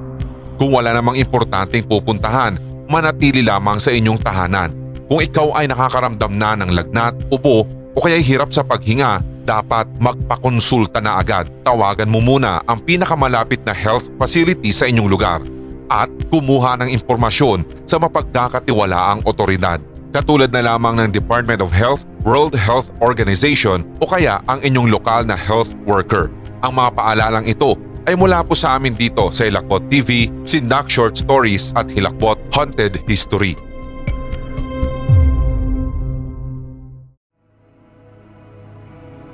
Kung 0.60 0.76
wala 0.76 0.92
namang 0.92 1.16
importanteng 1.16 1.88
pupuntahan, 1.88 2.60
manatili 2.92 3.40
lamang 3.40 3.80
sa 3.80 3.90
inyong 3.96 4.20
tahanan. 4.20 4.83
Kung 5.12 5.20
ikaw 5.20 5.60
ay 5.60 5.68
nakakaramdam 5.68 6.34
na 6.36 6.56
ng 6.60 6.72
lagnat, 6.72 7.14
ubo 7.30 7.68
o 7.94 7.98
kaya 8.00 8.18
hirap 8.18 8.50
sa 8.50 8.64
paghinga, 8.64 9.22
dapat 9.44 9.86
magpakonsulta 10.00 11.04
na 11.04 11.20
agad. 11.20 11.52
Tawagan 11.68 12.08
mo 12.08 12.24
muna 12.24 12.64
ang 12.64 12.80
pinakamalapit 12.80 13.62
na 13.68 13.76
health 13.76 14.08
facility 14.16 14.72
sa 14.72 14.88
inyong 14.88 15.10
lugar 15.12 15.44
at 15.92 16.10
kumuha 16.32 16.80
ng 16.80 16.90
impormasyon 16.96 17.68
sa 17.84 18.00
mapagkakatiwalaang 18.00 19.28
otoridad. 19.28 19.78
Katulad 20.14 20.54
na 20.54 20.74
lamang 20.74 20.96
ng 20.98 21.10
Department 21.12 21.60
of 21.60 21.74
Health, 21.74 22.06
World 22.24 22.56
Health 22.56 22.94
Organization 23.04 23.84
o 24.00 24.08
kaya 24.08 24.40
ang 24.48 24.64
inyong 24.64 24.90
lokal 24.90 25.28
na 25.28 25.36
health 25.36 25.76
worker. 25.84 26.32
Ang 26.64 26.80
mga 26.80 26.90
paalalang 26.96 27.46
ito 27.50 27.76
ay 28.08 28.16
mula 28.16 28.46
po 28.46 28.56
sa 28.56 28.80
amin 28.80 28.96
dito 28.96 29.34
sa 29.36 29.48
Hilakbot 29.48 29.90
TV, 29.92 30.32
Sindak 30.48 30.88
Short 30.88 31.20
Stories 31.20 31.76
at 31.76 31.92
Hilakbot 31.92 32.40
Haunted 32.56 33.04
History. 33.10 33.73